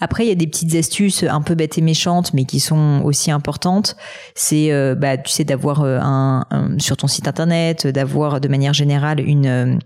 Après, 0.00 0.24
il 0.24 0.28
y 0.28 0.32
a 0.32 0.36
des 0.36 0.46
petites 0.46 0.74
astuces 0.74 1.24
un 1.24 1.42
peu 1.42 1.54
bêtes 1.54 1.78
et 1.78 1.82
méchantes, 1.82 2.32
mais 2.34 2.44
qui 2.44 2.60
sont 2.60 3.02
aussi 3.04 3.30
importantes. 3.30 3.96
C'est, 4.34 4.72
euh, 4.72 4.94
bah, 4.94 5.18
tu 5.18 5.30
sais, 5.30 5.44
d'avoir 5.44 5.82
euh, 5.82 5.98
un, 6.00 6.44
sur 6.78 6.96
ton 6.96 7.06
site 7.06 7.28
internet, 7.28 7.86
d'avoir 7.86 8.40
de 8.40 8.48
manière 8.48 8.72
générale 8.72 9.20
une 9.20 9.78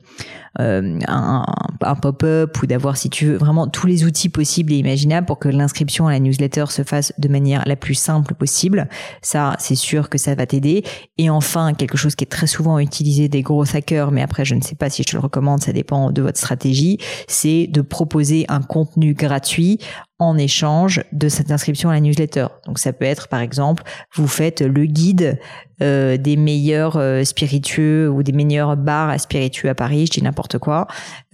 euh, 0.60 1.00
un, 1.08 1.44
un 1.80 1.94
pop-up 1.96 2.62
ou 2.62 2.66
d'avoir, 2.66 2.96
si 2.96 3.10
tu 3.10 3.26
veux, 3.26 3.36
vraiment 3.36 3.66
tous 3.66 3.88
les 3.88 4.04
outils 4.04 4.28
possibles 4.28 4.72
et 4.72 4.76
imaginables 4.76 5.26
pour 5.26 5.40
que 5.40 5.48
l'inscription 5.48 6.06
à 6.06 6.12
la 6.12 6.20
newsletter 6.20 6.66
se 6.68 6.84
fasse 6.84 7.12
de 7.18 7.28
manière 7.28 7.64
la 7.66 7.74
plus 7.74 7.94
simple 7.94 8.34
possible. 8.34 8.88
Ça, 9.20 9.56
c'est 9.58 9.74
sûr 9.74 10.08
que 10.08 10.16
ça 10.16 10.36
va 10.36 10.46
t'aider. 10.46 10.84
Et 11.18 11.28
enfin, 11.28 11.74
quelque 11.74 11.96
chose 11.96 12.14
qui 12.14 12.22
est 12.22 12.28
très 12.28 12.46
souvent 12.46 12.78
utilisé 12.78 13.28
des 13.28 13.42
gros 13.42 13.64
hackers, 13.64 14.12
mais 14.12 14.22
après, 14.22 14.44
je 14.44 14.54
ne 14.54 14.60
sais 14.60 14.76
pas 14.76 14.90
si 14.90 15.02
je 15.02 15.08
te 15.08 15.16
le 15.16 15.20
recommande, 15.20 15.60
ça 15.60 15.72
dépend 15.72 16.12
de 16.12 16.22
votre 16.22 16.38
stratégie, 16.38 16.98
c'est 17.26 17.66
de 17.66 17.80
proposer 17.80 18.44
un 18.48 18.62
contenu 18.62 19.14
gratuit 19.14 19.80
that. 20.04 20.13
En 20.28 20.36
échange 20.38 21.02
de 21.12 21.28
cette 21.28 21.50
inscription 21.50 21.90
à 21.90 21.94
la 21.94 22.00
newsletter. 22.00 22.46
Donc 22.66 22.78
ça 22.78 22.92
peut 22.92 23.04
être 23.04 23.28
par 23.28 23.40
exemple, 23.40 23.82
vous 24.14 24.28
faites 24.28 24.60
le 24.60 24.86
guide 24.86 25.38
euh, 25.82 26.16
des 26.16 26.36
meilleurs 26.36 26.96
euh, 26.96 27.24
spiritueux 27.24 28.08
ou 28.08 28.22
des 28.22 28.30
meilleurs 28.30 28.76
bars 28.76 29.08
à 29.08 29.18
spiritueux 29.18 29.68
à 29.68 29.74
Paris, 29.74 30.06
je 30.06 30.12
dis 30.12 30.22
n'importe 30.22 30.58
quoi, 30.58 30.86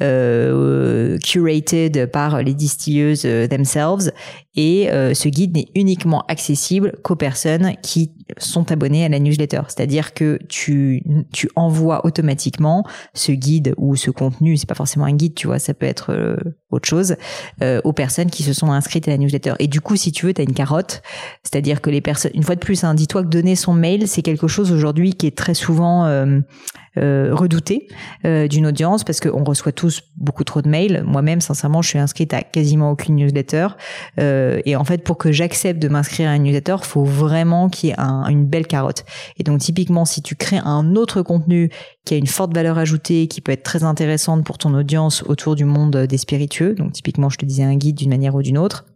euh, 0.03 1.19
curated 1.19 2.07
par 2.07 2.43
les 2.43 2.55
distilleuses 2.55 3.29
themselves. 3.51 4.11
Et 4.57 4.89
ce 4.91 5.29
guide 5.29 5.55
n'est 5.55 5.69
uniquement 5.77 6.25
accessible 6.27 6.93
qu'aux 7.05 7.15
personnes 7.15 7.75
qui 7.83 8.11
sont 8.37 8.73
abonnées 8.73 9.05
à 9.05 9.09
la 9.09 9.21
newsletter. 9.21 9.61
C'est-à-dire 9.69 10.13
que 10.13 10.41
tu, 10.49 11.05
tu 11.33 11.49
envoies 11.55 12.05
automatiquement 12.05 12.85
ce 13.15 13.31
guide 13.31 13.75
ou 13.77 13.95
ce 13.95 14.11
contenu, 14.11 14.57
c'est 14.57 14.69
pas 14.69 14.75
forcément 14.75 15.05
un 15.05 15.15
guide, 15.15 15.35
tu 15.35 15.47
vois, 15.47 15.61
ça 15.61 15.73
peut 15.73 15.87
être 15.87 16.37
autre 16.71 16.89
chose, 16.89 17.15
aux 17.85 17.93
personnes 17.93 18.29
qui 18.29 18.43
se 18.43 18.53
sont 18.53 18.73
inscrites 18.81 19.07
à 19.09 19.13
la 19.13 19.19
newsletter. 19.19 19.55
Et 19.59 19.69
du 19.69 19.81
coup, 19.81 19.97
si 19.97 20.11
tu 20.11 20.27
veux, 20.27 20.35
tu 20.35 20.41
as 20.41 20.45
une 20.45 20.55
carotte, 20.55 21.03
c'est-à-dire 21.43 21.81
que 21.81 21.91
les 21.91 22.01
personnes, 22.01 22.33
une 22.35 22.43
fois 22.43 22.55
de 22.55 22.61
plus, 22.61 22.83
hein, 22.83 22.95
dis-toi 22.95 23.23
que 23.23 23.29
donner 23.29 23.55
son 23.55 23.75
mail, 23.75 24.09
c'est 24.09 24.23
quelque 24.23 24.49
chose 24.49 24.73
aujourd'hui 24.73 25.15
qui 25.15 25.27
est 25.27 25.37
très 25.37 25.55
souvent 25.55 26.07
euh, 26.07 26.41
euh, 26.99 27.31
redouté 27.33 27.89
euh, 28.25 28.49
d'une 28.49 28.67
audience 28.67 29.05
parce 29.05 29.21
qu'on 29.21 29.45
reçoit 29.45 29.73
tous 29.73 30.03
beaucoup 30.17 30.45
trop 30.45 30.61
de 30.63 30.69
mails. 30.69 31.05
Moi-même, 31.07 31.41
sincèrement, 31.41 31.83
je 31.83 31.89
suis 31.89 31.99
inscrite 31.99 32.35
à 32.35 32.43
quasiment 32.43 32.91
aucune 32.91 33.17
newsletter. 33.17 33.69
Euh, 34.19 34.61
et 34.65 34.77
en 34.77 34.85
fait, 34.85 35.05
pour 35.05 35.17
que 35.19 35.33
j'accepte 35.33 35.81
de 35.81 35.89
m'inscrire 35.89 36.31
à 36.31 36.37
une 36.37 36.43
newsletter, 36.43 36.77
faut 36.83 37.05
vraiment 37.05 37.69
qu'il 37.69 37.91
y 37.91 37.93
ait 37.93 38.01
un- 38.01 38.27
une 38.29 38.47
belle 38.47 38.67
carotte. 38.67 39.05
Et 39.37 39.43
donc, 39.43 39.61
typiquement, 39.61 40.05
si 40.05 40.23
tu 40.23 40.35
crées 40.35 40.61
un 40.65 40.97
autre 40.97 41.23
contenu 41.23 41.71
qui 42.05 42.15
a 42.15 42.17
une 42.17 42.27
forte 42.27 42.55
valeur 42.55 42.79
ajoutée, 42.79 43.29
qui 43.29 43.41
peut 43.41 43.53
être 43.53 43.63
très 43.63 43.85
intéressante 43.85 44.45
pour 44.45 44.59
ton 44.59 44.75
audience 44.75 45.23
autour 45.27 45.55
du 45.55 45.65
monde 45.65 45.97
des 45.97 46.19
spiritueux, 46.19 46.75
donc 46.75 46.93
typiquement, 46.93 47.29
je 47.31 47.39
te 47.39 47.45
disais 47.45 47.63
un 47.63 47.77
guide 47.77 47.97
d'une 47.97 48.11
manière 48.11 48.35
ou 48.35 48.43
d'une 48.43 48.59
autre, 48.59 48.87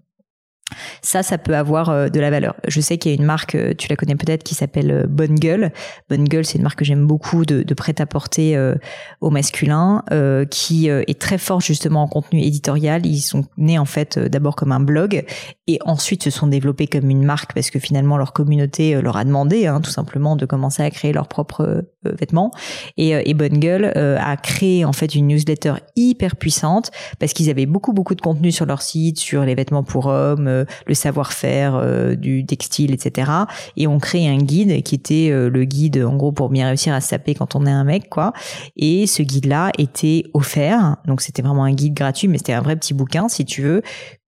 ça, 1.03 1.23
ça 1.23 1.39
peut 1.39 1.57
avoir 1.57 1.91
euh, 1.91 2.09
de 2.09 2.21
la 2.21 2.31
valeur. 2.31 2.55
Je 2.67 2.81
sais 2.81 2.99
qu'il 2.99 3.13
y 3.13 3.15
a 3.15 3.19
une 3.19 3.25
marque, 3.25 3.55
euh, 3.55 3.75
tu 3.77 3.89
la 3.89 3.97
connais 3.97 4.17
peut-être, 4.17 4.43
qui 4.43 4.55
s'appelle 4.55 4.91
euh, 4.91 5.05
Bonne 5.09 5.35
Gueule. 5.35 5.73
Bonne 6.09 6.25
Gueule, 6.25 6.45
c'est 6.45 6.59
une 6.59 6.65
marque 6.65 6.79
que 6.79 6.85
j'aime 6.85 7.07
beaucoup 7.07 7.45
de, 7.45 7.63
de 7.63 7.75
prêt-à-porter 7.75 8.57
euh, 8.57 8.75
au 9.21 9.31
masculin, 9.31 10.03
qui 10.51 10.89
est 10.89 11.19
très 11.19 11.39
forte 11.39 11.65
justement 11.65 12.03
en 12.03 12.09
contenu 12.09 12.41
éditorial. 12.41 13.07
Ils 13.07 13.21
sont 13.21 13.45
nés 13.57 13.79
en 13.79 13.85
fait 13.85 14.19
d'abord 14.19 14.57
comme 14.57 14.73
un 14.73 14.81
blog 14.81 15.25
et 15.67 15.79
ensuite 15.85 16.23
se 16.23 16.31
sont 16.31 16.47
développés 16.47 16.87
comme 16.87 17.11
une 17.11 17.25
marque 17.25 17.55
parce 17.55 17.71
que 17.71 17.79
finalement 17.79 18.17
leur 18.17 18.33
communauté 18.33 18.95
euh, 18.95 19.03
leur 19.03 19.17
a 19.17 19.25
demandé 19.25 19.67
hein, 19.67 19.81
tout 19.81 19.91
simplement 19.91 20.37
de 20.37 20.47
commencer 20.47 20.83
à 20.83 20.91
créer 20.91 21.13
leurs 21.13 21.29
propres 21.29 21.63
euh, 21.63 21.83
vêtements. 22.05 22.51
Et, 22.97 23.15
euh, 23.15 23.23
et 23.25 23.35
Bonne 23.35 23.59
Gueule 23.59 23.93
euh, 23.97 24.19
a 24.21 24.37
créé 24.37 24.85
en 24.85 24.93
fait 24.93 25.15
une 25.15 25.29
newsletter 25.29 25.75
hyper 25.97 26.37
puissante 26.37 26.91
parce 27.19 27.33
qu'ils 27.33 27.51
avaient 27.51 27.67
beaucoup 27.67 27.93
beaucoup 27.93 28.15
de 28.15 28.21
contenu 28.21 28.53
sur 28.53 28.67
leur 28.67 28.83
site, 28.83 29.19
sur 29.19 29.45
les 29.45 29.55
vêtements 29.55 29.83
pour 29.83 30.07
hommes, 30.07 30.49
euh, 30.49 30.65
le 30.87 30.95
savoir-faire 30.95 31.77
euh, 31.77 32.15
du 32.15 32.45
textile, 32.45 32.93
etc. 32.93 33.31
Et 33.77 33.87
on 33.87 33.99
crée 33.99 34.29
un 34.29 34.39
guide 34.39 34.83
qui 34.83 34.95
était 34.95 35.31
euh, 35.31 35.49
le 35.49 35.65
guide 35.65 35.99
en 35.99 36.17
gros 36.17 36.33
pour 36.33 36.51
bien 36.51 36.67
réussir 36.69 36.93
à 36.93 37.01
se 37.01 37.09
saper 37.09 37.35
quand 37.35 37.55
on 37.55 37.67
est 37.67 37.71
un 37.71 37.85
mec, 37.85 38.09
quoi. 38.11 38.33
Et 38.77 39.07
ce 39.07 39.23
guide-là 39.23 39.71
était 39.79 40.25
offert, 40.35 40.97
donc 41.07 41.21
c'était 41.21 41.43
vraiment 41.43 41.65
un 41.65 41.73
guide 41.73 41.95
gratuit, 41.95 42.29
mais 42.29 42.39
c'était 42.39 42.53
un 42.53 42.63
vrai 42.63 42.77
petit 42.77 42.95
bouquin, 42.95 43.29
si 43.29 43.45
tu 43.45 43.63
veux 43.63 43.83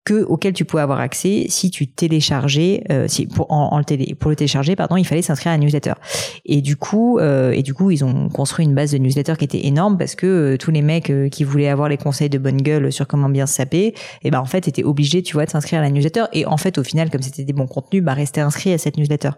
que 0.06 0.24
auquel 0.24 0.54
tu 0.54 0.66
pouvais 0.66 0.84
avoir 0.84 1.00
accès 1.00 1.46
si 1.48 1.72
tu 1.72 1.88
téléchargeais 1.88 2.84
euh, 2.92 3.08
si 3.08 3.26
pour 3.26 3.52
en, 3.52 3.70
en 3.74 3.78
le 3.78 3.86
télé, 3.86 4.16
pour 4.16 4.30
le 4.30 4.36
télécharger 4.36 4.76
pardon 4.76 4.98
il 4.98 5.06
fallait 5.06 5.22
s'inscrire 5.22 5.54
à 5.54 5.58
la 5.58 5.64
newsletter. 5.64 5.94
Et 6.46 6.62
du 6.62 6.76
coup 6.76 7.20
euh, 7.20 7.52
et 7.52 7.64
du 7.64 7.74
coup 7.74 7.90
ils 7.92 8.04
ont 8.04 8.28
construit 8.30 8.66
une 8.66 8.76
base 8.76 8.92
de 8.92 8.98
newsletter 8.98 9.36
qui 9.38 9.46
était 9.46 9.66
énorme 9.66 9.98
parce 9.98 10.16
que 10.16 10.28
euh, 10.28 10.58
tous 10.58 10.72
les 10.72 10.82
mecs 10.82 11.10
euh, 11.10 11.30
qui 11.30 11.44
voulaient 11.46 11.70
avoir 11.70 11.88
les 11.88 11.98
conseils 11.98 12.30
de 12.30 12.38
bonne 12.38 12.62
gueule 12.62 12.92
sur 12.92 13.08
comment 13.08 13.30
bien 13.30 13.46
se 13.46 13.54
saper 13.54 13.94
et 14.24 14.32
ben 14.32 14.40
en 14.40 14.46
fait 14.46 14.68
étaient 14.68 14.84
obligés 14.84 15.24
tu 15.24 15.34
vois 15.34 15.46
de 15.46 15.52
s'inscrire 15.52 15.80
à 15.80 15.84
la 15.84 15.90
newsletter. 15.90 16.26
Et 16.34 16.46
en 16.46 16.58
fait 16.58 16.78
au 16.78 16.84
final 16.84 17.10
comme 17.10 17.22
c'était 17.22 17.46
des 17.46 17.54
bons 17.54 17.68
contenus 17.68 18.04
bah 18.04 18.14
rester 18.14 18.42
inscrit 18.42 18.74
à 18.74 18.78
cette 18.78 18.98
newsletter. 18.98 19.32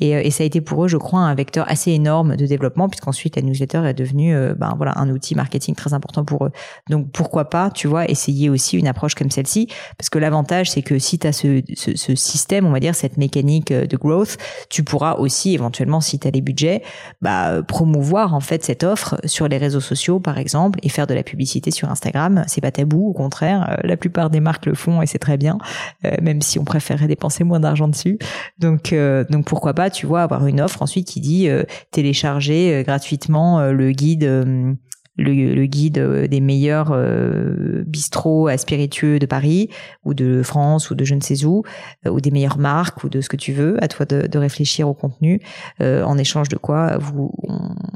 Et, 0.00 0.16
euh, 0.16 0.22
et 0.24 0.30
ça 0.30 0.44
a 0.44 0.46
été 0.46 0.62
pour 0.62 0.84
eux 0.84 0.88
je 0.88 0.96
crois 0.96 1.20
un 1.20 1.34
vecteur 1.34 1.66
assez 1.68 1.90
énorme 1.90 2.36
de 2.36 2.46
développement 2.46 2.88
puisqu'ensuite 2.88 3.36
la 3.36 3.42
newsletter 3.42 3.82
est 3.86 3.94
devenue 3.94 4.34
ben 4.56 4.74
voilà 4.76 4.92
un 4.96 5.10
outil 5.10 5.34
marketing 5.34 5.74
très 5.74 5.92
important 5.92 6.24
pour 6.24 6.46
eux. 6.46 6.50
Donc 6.88 7.10
pourquoi 7.12 7.50
pas 7.50 7.70
tu 7.70 7.86
vois 7.86 8.08
essayer 8.08 8.48
aussi 8.48 8.78
une 8.78 8.86
approche 8.86 9.14
comme 9.14 9.30
celle-ci 9.30 9.68
que 10.10 10.18
l'avantage, 10.18 10.70
c'est 10.70 10.82
que 10.82 10.98
si 10.98 11.18
tu 11.18 11.26
as 11.26 11.32
ce, 11.32 11.62
ce, 11.74 12.14
système, 12.14 12.66
on 12.66 12.72
va 12.72 12.80
dire, 12.80 12.94
cette 12.94 13.16
mécanique 13.16 13.70
euh, 13.70 13.86
de 13.86 13.96
growth, 13.96 14.36
tu 14.70 14.82
pourras 14.82 15.14
aussi, 15.14 15.54
éventuellement, 15.54 16.00
si 16.00 16.18
tu 16.18 16.28
as 16.28 16.30
les 16.30 16.40
budgets, 16.40 16.82
bah, 17.22 17.62
promouvoir 17.66 18.34
en 18.34 18.40
fait 18.40 18.64
cette 18.64 18.84
offre 18.84 19.20
sur 19.24 19.48
les 19.48 19.58
réseaux 19.58 19.80
sociaux, 19.80 20.20
par 20.20 20.38
exemple, 20.38 20.78
et 20.82 20.88
faire 20.88 21.06
de 21.06 21.14
la 21.14 21.22
publicité 21.22 21.70
sur 21.70 21.90
Instagram. 21.90 22.44
C'est 22.46 22.60
pas 22.60 22.70
tabou, 22.70 23.08
au 23.08 23.12
contraire, 23.12 23.68
euh, 23.70 23.76
la 23.84 23.96
plupart 23.96 24.30
des 24.30 24.40
marques 24.40 24.66
le 24.66 24.74
font 24.74 25.02
et 25.02 25.06
c'est 25.06 25.18
très 25.18 25.36
bien, 25.36 25.58
euh, 26.04 26.10
même 26.22 26.42
si 26.42 26.58
on 26.58 26.64
préférerait 26.64 27.08
dépenser 27.08 27.44
moins 27.44 27.60
d'argent 27.60 27.88
dessus. 27.88 28.18
Donc, 28.58 28.92
euh, 28.92 29.24
donc 29.30 29.46
pourquoi 29.46 29.74
pas, 29.74 29.90
tu 29.90 30.06
vois, 30.06 30.22
avoir 30.22 30.46
une 30.46 30.60
offre 30.60 30.82
ensuite 30.82 31.08
qui 31.08 31.20
dit 31.20 31.48
télécharger 31.90 32.82
gratuitement 32.84 33.60
le 33.70 33.92
guide 33.92 34.76
le, 35.16 35.66
guide 35.66 35.98
des 36.28 36.40
meilleurs 36.40 36.90
euh, 36.92 37.84
bistrots 37.86 38.48
à 38.48 38.56
spiritueux 38.56 39.18
de 39.18 39.26
Paris 39.26 39.70
ou 40.04 40.14
de 40.14 40.42
France 40.42 40.90
ou 40.90 40.94
de 40.94 41.04
je 41.04 41.14
ne 41.14 41.20
sais 41.20 41.44
où 41.44 41.62
euh, 42.06 42.10
ou 42.10 42.20
des 42.20 42.30
meilleures 42.30 42.58
marques 42.58 43.04
ou 43.04 43.08
de 43.08 43.20
ce 43.20 43.28
que 43.28 43.36
tu 43.36 43.52
veux 43.52 43.82
à 43.82 43.88
toi 43.88 44.06
de, 44.06 44.38
réfléchir 44.38 44.88
au 44.88 44.94
contenu. 44.94 45.40
Euh, 45.80 46.02
en 46.02 46.18
échange 46.18 46.48
de 46.48 46.56
quoi 46.56 46.98
vous 46.98 47.32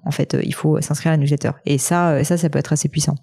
en 0.05 0.11
fait 0.11 0.37
il 0.43 0.55
faut 0.55 0.81
s'inscrire 0.81 1.13
à 1.13 1.17
la 1.17 1.23
newsletter. 1.23 1.51
Et 1.67 1.79
ça 1.79 2.25
ça 2.25 2.37
ça 2.37 2.49
peut 2.49 2.59
être 2.59 2.73
assez 2.73 2.89
puissant 2.89 3.17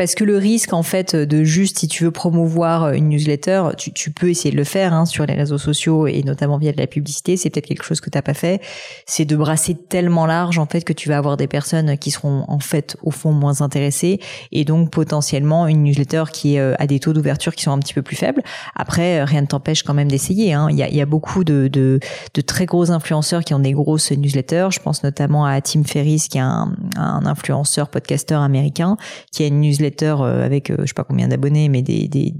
parce 0.00 0.14
que 0.14 0.24
le 0.24 0.38
risque 0.38 0.72
en 0.72 0.82
fait 0.82 1.14
de 1.14 1.44
juste 1.44 1.80
si 1.80 1.86
tu 1.86 2.04
veux 2.04 2.10
promouvoir 2.10 2.94
une 2.94 3.10
newsletter, 3.10 3.64
tu, 3.76 3.92
tu 3.92 4.10
peux 4.10 4.30
essayer 4.30 4.50
de 4.50 4.56
le 4.56 4.64
faire 4.64 4.94
hein, 4.94 5.04
sur 5.04 5.26
les 5.26 5.34
réseaux 5.34 5.58
sociaux 5.58 6.06
et 6.06 6.22
notamment 6.22 6.56
via 6.56 6.72
de 6.72 6.78
la 6.78 6.86
publicité. 6.86 7.36
C'est 7.36 7.50
peut-être 7.50 7.66
quelque 7.66 7.84
chose 7.84 8.00
que 8.00 8.08
t'as 8.08 8.22
pas 8.22 8.32
fait. 8.32 8.62
C'est 9.04 9.26
de 9.26 9.36
brasser 9.36 9.74
tellement 9.74 10.24
large 10.24 10.58
en 10.58 10.64
fait 10.64 10.84
que 10.84 10.94
tu 10.94 11.10
vas 11.10 11.18
avoir 11.18 11.36
des 11.36 11.46
personnes 11.46 11.98
qui 11.98 12.10
seront 12.10 12.46
en 12.48 12.60
fait 12.60 12.96
au 13.02 13.10
fond 13.10 13.32
moins 13.32 13.60
intéressées 13.60 14.20
et 14.52 14.64
donc 14.64 14.88
potentiellement 14.90 15.66
une 15.66 15.82
newsletter 15.82 16.24
qui 16.32 16.58
euh, 16.58 16.74
a 16.78 16.86
des 16.86 16.98
taux 16.98 17.12
d'ouverture 17.12 17.54
qui 17.54 17.64
sont 17.64 17.72
un 17.72 17.78
petit 17.78 17.92
peu 17.92 18.00
plus 18.00 18.16
faibles. 18.16 18.42
Après, 18.76 19.22
rien 19.24 19.42
ne 19.42 19.46
t'empêche 19.48 19.82
quand 19.82 19.92
même 19.92 20.08
d'essayer. 20.08 20.54
Hein. 20.54 20.68
Il, 20.70 20.78
y 20.78 20.82
a, 20.82 20.88
il 20.88 20.96
y 20.96 21.02
a 21.02 21.06
beaucoup 21.06 21.44
de, 21.44 21.68
de, 21.68 22.00
de, 22.32 22.40
très 22.40 22.64
gros 22.64 22.90
influenceurs 22.90 23.44
qui 23.44 23.52
ont 23.52 23.58
des 23.58 23.72
grosses 23.72 24.12
newsletters. 24.12 24.68
Je 24.70 24.80
pense 24.80 25.04
notamment 25.04 25.44
à 25.44 25.60
Tim 25.60 25.84
Ferriss 25.84 26.28
qui 26.28 26.38
est 26.38 26.40
un, 26.40 26.74
un 26.96 27.26
influenceur 27.26 27.90
podcasteur 27.90 28.40
américain 28.40 28.96
qui 29.30 29.42
a 29.42 29.46
une 29.46 29.60
newsletter 29.60 29.89
euh, 30.22 30.44
avec 30.44 30.70
euh, 30.70 30.76
je 30.80 30.86
sais 30.86 30.94
pas 30.94 31.04
combien 31.04 31.28
d'abonnés, 31.28 31.68
mais 31.68 31.82
des, 31.82 32.08
des 32.08 32.34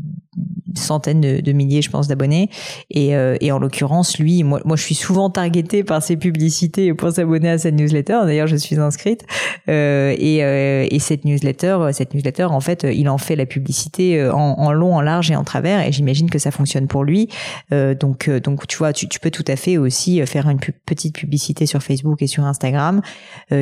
centaines 0.74 1.20
de, 1.20 1.52
milliers, 1.52 1.82
je 1.82 1.90
pense, 1.90 2.08
d'abonnés. 2.08 2.50
Et, 2.90 3.16
euh, 3.16 3.36
et 3.40 3.52
en 3.52 3.58
l'occurrence, 3.58 4.18
lui, 4.18 4.42
moi, 4.42 4.60
moi, 4.64 4.76
je 4.76 4.82
suis 4.82 4.94
souvent 4.94 5.30
targeté 5.30 5.84
par 5.84 6.02
ses 6.02 6.16
publicités 6.16 6.94
pour 6.94 7.10
s'abonner 7.12 7.50
à 7.50 7.58
cette 7.58 7.74
newsletter. 7.74 8.20
D'ailleurs, 8.24 8.46
je 8.46 8.56
suis 8.56 8.78
inscrite. 8.78 9.24
Euh, 9.68 10.14
et, 10.18 10.44
euh, 10.44 10.86
et 10.90 10.98
cette 10.98 11.24
newsletter, 11.24 11.90
cette 11.92 12.14
newsletter, 12.14 12.44
en 12.44 12.60
fait, 12.60 12.86
il 12.90 13.08
en 13.08 13.18
fait 13.18 13.36
la 13.36 13.46
publicité 13.46 14.28
en, 14.30 14.72
long, 14.72 14.94
en 14.94 15.00
large 15.00 15.30
et 15.30 15.36
en 15.36 15.44
travers. 15.44 15.86
Et 15.86 15.92
j'imagine 15.92 16.30
que 16.30 16.38
ça 16.38 16.50
fonctionne 16.50 16.86
pour 16.86 17.04
lui. 17.04 17.28
donc, 17.70 18.30
donc, 18.30 18.66
tu 18.66 18.76
vois, 18.76 18.92
tu, 18.92 19.08
tu, 19.08 19.20
peux 19.20 19.30
tout 19.30 19.44
à 19.46 19.56
fait 19.56 19.78
aussi 19.78 20.24
faire 20.26 20.48
une 20.48 20.58
petite 20.58 21.14
publicité 21.14 21.66
sur 21.66 21.82
Facebook 21.82 22.22
et 22.22 22.26
sur 22.26 22.44
Instagram, 22.44 23.00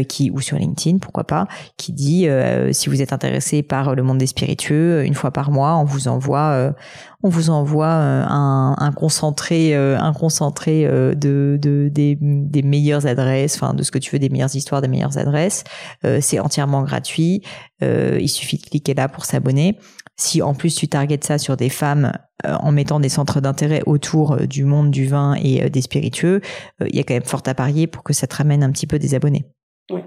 qui 0.08 0.30
ou 0.30 0.40
sur 0.40 0.56
LinkedIn, 0.58 0.98
pourquoi 0.98 1.24
pas, 1.24 1.48
qui 1.76 1.92
dit 1.92 2.26
si 2.72 2.88
vous 2.88 3.02
êtes 3.02 3.12
intéressé 3.12 3.62
par 3.62 3.94
le 3.94 4.02
monde 4.02 4.18
des 4.18 4.26
spiritueux, 4.26 5.04
une 5.04 5.14
fois 5.14 5.30
par 5.30 5.50
mois, 5.50 5.76
on 5.76 5.84
vous 5.84 6.08
envoie 6.08 6.67
on 7.22 7.28
vous 7.28 7.50
envoie 7.50 7.86
euh, 7.86 8.24
un, 8.28 8.92
concentré, 8.92 9.74
euh, 9.74 9.98
euh, 9.98 11.14
de, 11.14 11.88
des, 11.88 12.62
meilleures 12.62 13.06
adresses, 13.06 13.56
enfin 13.56 13.74
de 13.74 13.82
ce 13.82 13.90
que 13.90 13.98
tu 13.98 14.10
veux, 14.12 14.18
des 14.18 14.28
meilleures 14.28 14.54
histoires, 14.54 14.80
des 14.80 14.88
meilleures 14.88 15.18
adresses. 15.18 15.64
c'est 16.20 16.38
entièrement 16.38 16.82
gratuit. 16.82 17.42
il 17.80 18.28
suffit 18.28 18.58
de 18.58 18.62
cliquer 18.62 18.94
là 18.94 19.08
pour 19.08 19.24
s'abonner. 19.24 19.78
Si 20.16 20.42
en 20.42 20.54
plus 20.54 20.74
tu 20.74 20.88
targetes 20.88 21.24
ça 21.24 21.38
sur 21.38 21.56
des 21.56 21.68
femmes 21.68 22.12
en 22.44 22.72
mettant 22.72 23.00
des 23.00 23.08
centres 23.08 23.40
d'intérêt 23.40 23.82
autour 23.86 24.36
du 24.46 24.64
monde 24.64 24.90
du 24.90 25.06
vin 25.06 25.34
et 25.34 25.70
des 25.70 25.82
spiritueux, 25.82 26.40
il 26.80 26.94
y 26.94 27.00
a 27.00 27.04
quand 27.04 27.14
même 27.14 27.24
fort 27.24 27.42
à 27.46 27.54
parier 27.54 27.86
pour 27.86 28.02
que 28.02 28.12
ça 28.12 28.26
te 28.26 28.36
ramène 28.36 28.62
un 28.62 28.70
petit 28.70 28.86
peu 28.86 28.98
des 28.98 29.14
abonnés. 29.14 29.44
Oui, 29.90 30.00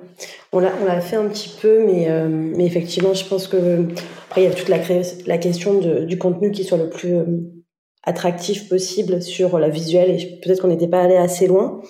on 0.52 0.60
l'a 0.60 1.02
fait 1.02 1.16
un 1.16 1.28
petit 1.28 1.50
peu, 1.60 1.84
mais, 1.84 2.08
mais 2.30 2.66
effectivement, 2.66 3.16
je 3.16 3.26
pense 3.26 3.48
que 3.48 3.88
après, 4.32 4.44
il 4.44 4.46
y 4.46 4.48
a 4.48 4.56
toute 4.56 4.70
la, 4.70 4.78
la 5.26 5.38
question 5.38 5.78
de, 5.78 6.06
du 6.06 6.18
contenu 6.18 6.52
qui 6.52 6.64
soit 6.64 6.78
le 6.78 6.90
plus 6.90 7.16
euh, 7.16 7.26
attractif 8.04 8.70
possible 8.70 9.22
sur 9.22 9.60
la 9.60 9.68
visuelle 9.68 10.10
et 10.10 10.40
peut-être 10.42 10.62
qu'on 10.62 10.70
n'était 10.70 10.88
pas 10.88 11.02
allé 11.02 11.18
assez 11.18 11.48
loin. 11.48 11.82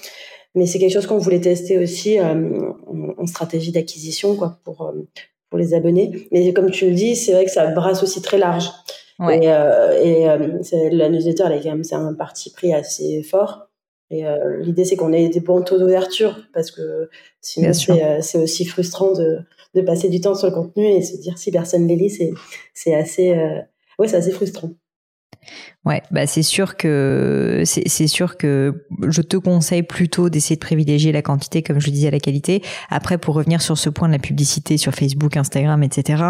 Mais 0.56 0.66
c'est 0.66 0.80
quelque 0.80 0.92
chose 0.92 1.06
qu'on 1.06 1.20
voulait 1.20 1.40
tester 1.40 1.78
aussi 1.78 2.18
euh, 2.18 2.72
en, 3.20 3.28
stratégie 3.28 3.72
d'acquisition 3.72 4.36
quoi 4.36 4.58
pour 4.64 4.82
euh, 4.88 5.08
pour 5.52 5.60
les 5.60 5.76
abonnés. 5.76 6.28
Mais 6.32 6.52
comme 6.52 6.72
tu 6.72 6.90
le 6.90 6.96
dis, 6.96 7.16
c'est 7.16 7.34
vrai 7.34 7.46
que 7.46 7.52
ça 7.52 7.68
brasse 7.68 8.02
aussi 8.02 8.24
très 8.24 8.40
large. 8.40 8.72
Ouais. 9.20 9.40
Et, 9.44 10.22
et 10.24 10.90
la 10.90 11.10
newsletter, 11.10 11.44
elle 11.46 11.60
est 11.60 11.62
quand 11.62 11.70
même 11.70 11.84
c'est 11.84 11.94
un 11.94 12.16
parti 12.16 12.52
pris 12.52 12.74
assez 12.74 13.22
fort. 13.22 13.68
Et 14.12 14.24
l'idée, 14.60 14.84
c'est 14.84 14.98
qu'on 14.98 15.14
ait 15.14 15.30
des 15.30 15.40
bons 15.40 15.62
taux 15.62 15.80
d'ouverture 15.80 16.38
parce 16.54 16.70
que 16.70 17.10
sinon 17.40 17.72
c'est 17.74 18.38
aussi 18.38 18.66
frustrant 18.66 19.14
de 19.14 19.40
de 19.74 19.82
passer 19.82 20.10
du 20.10 20.20
temps 20.20 20.36
sur 20.36 20.48
le 20.48 20.54
contenu 20.54 20.86
et 20.86 21.02
se 21.02 21.18
dire 21.18 21.38
si 21.38 21.52
personne 21.52 21.88
les 21.88 21.96
lit, 21.96 22.34
c'est, 22.74 22.94
assez, 22.94 23.32
euh, 23.32 23.60
ouais, 24.00 24.14
assez 24.14 24.32
frustrant. 24.32 24.72
Ouais, 25.84 26.04
bah 26.12 26.28
c'est 26.28 26.44
sûr 26.44 26.78
que 26.78 27.64
c'est 27.66 28.08
sûr 28.08 28.38
que 28.38 28.86
je 29.08 29.24
te 29.24 29.36
conseille 29.36 29.82
plutôt 29.82 30.30
d'essayer 30.30 30.56
de 30.56 30.62
privilégier 30.62 31.12
la 31.12 31.24
quantité, 31.24 31.64
comme 31.64 31.80
je 31.80 31.88
le 31.88 31.94
disais, 31.94 32.12
la 32.12 32.20
qualité. 32.20 32.62
Après, 32.92 33.18
pour 33.18 33.34
revenir 33.34 33.64
sur 33.64 33.80
ce 33.80 33.90
point 33.90 34.08
de 34.08 34.14
la 34.14 34.20
publicité 34.20 34.78
sur 34.78 34.94
Facebook, 34.94 35.38
Instagram, 35.38 35.82
etc. 35.82 36.24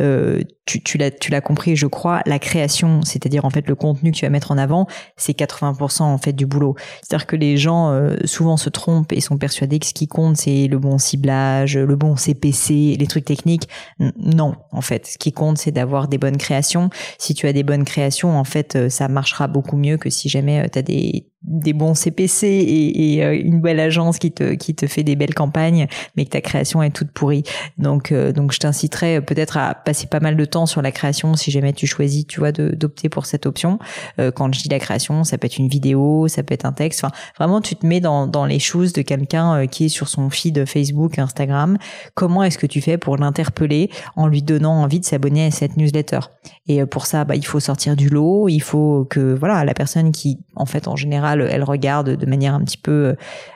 Euh, 0.00 0.42
tu, 0.66 0.82
tu 0.82 0.98
l'as 0.98 1.10
tu 1.10 1.30
l'as 1.30 1.40
compris, 1.40 1.74
je 1.74 1.86
crois. 1.86 2.20
La 2.26 2.38
création, 2.38 3.00
c'est-à-dire 3.00 3.46
en 3.46 3.50
fait 3.50 3.66
le 3.66 3.74
contenu 3.74 4.12
que 4.12 4.16
tu 4.18 4.26
vas 4.26 4.30
mettre 4.30 4.50
en 4.50 4.58
avant, 4.58 4.86
c'est 5.16 5.32
80% 5.32 6.02
en 6.02 6.18
fait 6.18 6.34
du 6.34 6.44
boulot. 6.44 6.74
C'est-à-dire 7.00 7.26
que 7.26 7.36
les 7.36 7.56
gens 7.56 7.90
euh, 7.90 8.14
souvent 8.26 8.58
se 8.58 8.68
trompent 8.68 9.14
et 9.14 9.22
sont 9.22 9.38
persuadés 9.38 9.78
que 9.78 9.86
ce 9.86 9.94
qui 9.94 10.06
compte 10.06 10.36
c'est 10.36 10.66
le 10.66 10.78
bon 10.78 10.98
ciblage, 10.98 11.78
le 11.78 11.96
bon 11.96 12.16
CPC, 12.16 12.96
les 12.98 13.06
trucs 13.06 13.24
techniques. 13.24 13.70
Non, 14.18 14.54
en 14.70 14.82
fait, 14.82 15.06
ce 15.06 15.16
qui 15.16 15.32
compte 15.32 15.56
c'est 15.56 15.72
d'avoir 15.72 16.08
des 16.08 16.18
bonnes 16.18 16.36
créations. 16.36 16.90
Si 17.16 17.32
tu 17.32 17.46
as 17.46 17.54
des 17.54 17.62
bonnes 17.62 17.84
créations, 17.84 18.38
en 18.38 18.44
fait 18.44 18.76
euh, 18.76 18.90
ça 18.98 19.06
marchera 19.06 19.46
beaucoup 19.46 19.76
mieux 19.76 19.96
que 19.96 20.10
si 20.10 20.28
jamais 20.28 20.64
euh, 20.64 20.68
tu 20.72 20.78
as 20.80 20.82
des 20.82 21.30
des 21.42 21.72
bons 21.72 21.94
CPC 21.94 22.46
et, 22.46 23.14
et, 23.14 23.24
euh, 23.24 23.38
une 23.38 23.60
belle 23.60 23.78
agence 23.78 24.18
qui 24.18 24.32
te 24.32 24.54
qui 24.54 24.74
te 24.74 24.86
fait 24.86 25.04
des 25.04 25.14
belles 25.14 25.34
campagnes, 25.34 25.86
mais 26.16 26.24
que 26.24 26.30
ta 26.30 26.40
création 26.40 26.82
est 26.82 26.90
toute 26.90 27.12
pourrie. 27.12 27.44
Donc 27.78 28.10
euh, 28.10 28.32
donc 28.32 28.52
je 28.52 28.58
t'inciterais 28.58 29.20
peut-être 29.20 29.56
à 29.56 29.74
passer 29.74 30.08
pas 30.08 30.18
mal 30.18 30.36
de 30.36 30.44
temps 30.44 30.66
sur 30.66 30.82
la 30.82 30.90
création 30.90 31.34
si 31.34 31.52
jamais 31.52 31.72
tu 31.72 31.86
choisis, 31.86 32.26
tu 32.26 32.40
vois, 32.40 32.50
d'opter 32.50 33.08
pour 33.08 33.26
cette 33.26 33.46
option. 33.46 33.78
Euh, 34.18 34.32
quand 34.32 34.52
je 34.52 34.60
dis 34.62 34.68
la 34.68 34.80
création, 34.80 35.22
ça 35.22 35.38
peut 35.38 35.46
être 35.46 35.58
une 35.58 35.68
vidéo, 35.68 36.26
ça 36.26 36.42
peut 36.42 36.54
être 36.54 36.64
un 36.64 36.72
texte. 36.72 37.04
Enfin, 37.04 37.14
vraiment, 37.38 37.60
tu 37.60 37.76
te 37.76 37.86
mets 37.86 38.00
dans 38.00 38.26
dans 38.26 38.44
les 38.44 38.58
choses 38.58 38.92
de 38.92 39.02
quelqu'un 39.02 39.66
qui 39.68 39.84
est 39.84 39.88
sur 39.88 40.08
son 40.08 40.30
feed 40.30 40.66
Facebook, 40.66 41.20
Instagram. 41.20 41.78
Comment 42.14 42.42
est-ce 42.42 42.58
que 42.58 42.66
tu 42.66 42.80
fais 42.80 42.98
pour 42.98 43.16
l'interpeller 43.16 43.90
en 44.16 44.26
lui 44.26 44.42
donnant 44.42 44.82
envie 44.82 44.98
de 44.98 45.04
s'abonner 45.04 45.46
à 45.46 45.50
cette 45.52 45.76
newsletter? 45.76 46.20
Et 46.66 46.84
pour 46.84 47.06
ça, 47.06 47.24
bah 47.24 47.36
il 47.36 47.46
faut 47.46 47.60
sortir 47.60 47.94
du 47.94 48.08
lot. 48.08 48.48
Il 48.48 48.60
faut 48.60 49.06
que 49.08 49.34
voilà 49.34 49.64
la 49.64 49.74
personne 49.74 50.10
qui 50.10 50.38
en 50.56 50.66
fait 50.66 50.88
en 50.88 50.96
général 50.96 51.27
elle 51.36 51.64
regarde 51.64 52.16
de 52.16 52.26
manière 52.26 52.54
un 52.54 52.60
petit 52.60 52.76
peu. 52.76 52.92
Euh, 52.92 53.14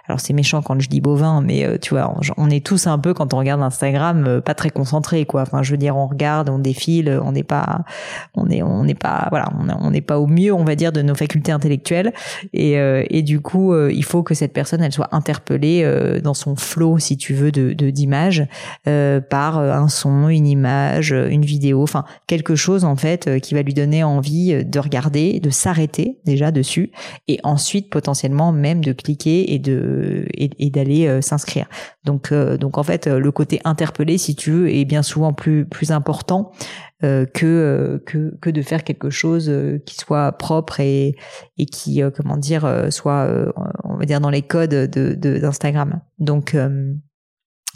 alors 0.08 0.20
c'est 0.20 0.32
méchant 0.32 0.62
quand 0.62 0.78
je 0.80 0.88
dis 0.88 1.00
bovin, 1.00 1.40
mais 1.40 1.64
euh, 1.64 1.78
tu 1.80 1.90
vois, 1.94 2.14
on, 2.36 2.50
est 2.50 2.64
tous 2.64 2.86
un 2.86 2.98
peu 2.98 3.14
quand 3.14 3.34
on 3.34 3.38
regarde 3.38 3.62
Instagram, 3.62 4.24
euh, 4.26 4.40
pas 4.40 4.54
très 4.54 4.70
concentrés, 4.70 5.24
quoi. 5.24 5.42
Enfin, 5.42 5.62
je 5.62 5.70
veux 5.70 5.76
dire, 5.76 5.96
on 5.96 6.06
regarde, 6.06 6.50
on 6.50 6.58
défile, 6.58 7.20
on 7.24 7.32
n'est 7.32 7.44
pas, 7.44 7.84
on 8.34 8.50
est, 8.50 8.62
on 8.62 8.84
n'est 8.84 8.94
pas, 8.94 9.28
voilà, 9.30 9.48
on 9.80 9.90
n'est 9.90 10.00
pas 10.00 10.18
au 10.18 10.26
mieux, 10.26 10.52
on 10.52 10.64
va 10.64 10.74
dire, 10.74 10.92
de 10.92 11.02
nos 11.02 11.14
facultés 11.14 11.52
intellectuelles. 11.52 12.12
Et, 12.52 13.22
du 13.22 13.40
coup, 13.40 13.74
il 13.88 14.04
faut 14.04 14.22
que 14.22 14.34
cette 14.34 14.52
personne, 14.52 14.82
elle 14.82 14.92
soit 14.92 15.08
interpellée 15.12 16.20
dans 16.22 16.34
son 16.34 16.56
flow, 16.56 16.98
si 16.98 17.16
tu 17.16 17.34
veux, 17.34 17.52
de 17.52 17.72
d'images 17.90 18.46
par 18.84 19.58
un 19.58 19.88
son, 19.88 20.28
une 20.28 20.46
image, 20.46 21.12
une 21.12 21.44
vidéo, 21.44 21.82
enfin 21.82 22.04
quelque 22.26 22.56
chose 22.56 22.84
en 22.84 22.96
fait 22.96 23.40
qui 23.40 23.54
va 23.54 23.62
lui 23.62 23.74
donner 23.74 24.02
envie 24.02 24.64
de 24.64 24.78
regarder, 24.78 25.40
de 25.40 25.50
s'arrêter 25.50 26.18
déjà 26.24 26.50
dessus, 26.50 26.90
et 27.28 27.38
ensuite 27.42 27.61
ensuite 27.62 27.90
potentiellement 27.90 28.50
même 28.50 28.82
de 28.82 28.92
cliquer 28.92 29.54
et 29.54 29.60
de 29.60 30.26
et, 30.34 30.70
d'aller 30.70 31.06
euh, 31.06 31.20
s'inscrire. 31.20 31.66
Donc 32.04 32.32
euh, 32.32 32.56
donc 32.56 32.76
en 32.76 32.82
fait 32.82 33.06
le 33.06 33.30
côté 33.30 33.60
interpellé 33.64 34.18
si 34.18 34.34
tu 34.34 34.50
veux 34.50 34.68
est 34.68 34.84
bien 34.84 35.02
souvent 35.02 35.32
plus 35.32 35.64
plus 35.64 35.92
important 35.92 36.50
euh, 37.04 37.24
que 37.24 38.02
que 38.04 38.36
que 38.40 38.50
de 38.50 38.62
faire 38.62 38.82
quelque 38.82 39.10
chose 39.10 39.52
qui 39.86 39.94
soit 39.94 40.32
propre 40.32 40.80
et 40.80 41.14
et 41.56 41.66
qui 41.66 42.02
comment 42.16 42.36
dire 42.36 42.88
soit 42.90 43.28
on 43.84 43.94
va 43.94 44.04
dire 44.04 44.20
dans 44.20 44.30
les 44.30 44.42
codes 44.42 44.70
de 44.70 45.14
d'Instagram. 45.38 46.00
Donc 46.18 46.56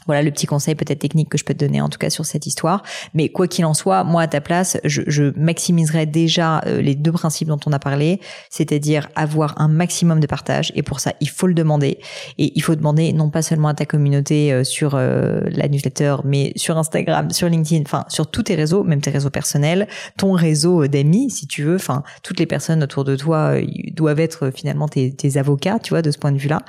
voilà 0.06 0.22
le 0.22 0.30
petit 0.30 0.46
conseil 0.46 0.74
peut-être 0.74 0.98
technique 0.98 1.28
que 1.28 1.38
je 1.38 1.44
peux 1.44 1.54
te 1.54 1.64
donner 1.64 1.80
en 1.80 1.88
tout 1.88 1.98
cas 1.98 2.10
sur 2.10 2.24
cette 2.24 2.46
histoire. 2.46 2.82
Mais 3.14 3.28
quoi 3.28 3.48
qu'il 3.48 3.64
en 3.64 3.74
soit, 3.74 4.04
moi 4.04 4.22
à 4.22 4.28
ta 4.28 4.40
place, 4.40 4.78
je, 4.84 5.02
je 5.06 5.32
maximiserai 5.36 6.06
déjà 6.06 6.60
euh, 6.66 6.80
les 6.80 6.94
deux 6.94 7.12
principes 7.12 7.48
dont 7.48 7.58
on 7.66 7.72
a 7.72 7.78
parlé, 7.78 8.20
c'est-à-dire 8.50 9.08
avoir 9.14 9.60
un 9.60 9.68
maximum 9.68 10.20
de 10.20 10.26
partage. 10.26 10.72
Et 10.74 10.82
pour 10.82 11.00
ça, 11.00 11.12
il 11.20 11.28
faut 11.28 11.46
le 11.46 11.54
demander. 11.54 11.98
Et 12.38 12.52
il 12.54 12.62
faut 12.62 12.74
demander 12.74 13.12
non 13.12 13.30
pas 13.30 13.42
seulement 13.42 13.68
à 13.68 13.74
ta 13.74 13.86
communauté 13.86 14.52
euh, 14.52 14.64
sur 14.64 14.94
euh, 14.94 15.40
la 15.50 15.68
newsletter, 15.68 16.16
mais 16.24 16.52
sur 16.56 16.76
Instagram, 16.78 17.30
sur 17.30 17.48
LinkedIn, 17.48 17.82
enfin 17.82 18.04
sur 18.08 18.30
tous 18.30 18.44
tes 18.44 18.54
réseaux, 18.54 18.84
même 18.84 19.00
tes 19.00 19.10
réseaux 19.10 19.30
personnels, 19.30 19.88
ton 20.16 20.32
réseau 20.32 20.86
d'amis 20.86 21.30
si 21.30 21.46
tu 21.46 21.62
veux. 21.62 21.76
Enfin 21.76 22.02
toutes 22.22 22.38
les 22.38 22.46
personnes 22.46 22.82
autour 22.82 23.04
de 23.04 23.16
toi 23.16 23.54
doivent 23.92 24.20
être 24.20 24.50
finalement 24.50 24.88
tes, 24.88 25.12
tes, 25.12 25.36
avocats, 25.36 25.78
tu 25.78 25.90
vois, 25.90 26.02
de 26.02 26.10
ce 26.10 26.18
point 26.18 26.32
de 26.32 26.38
vue-là. 26.38 26.62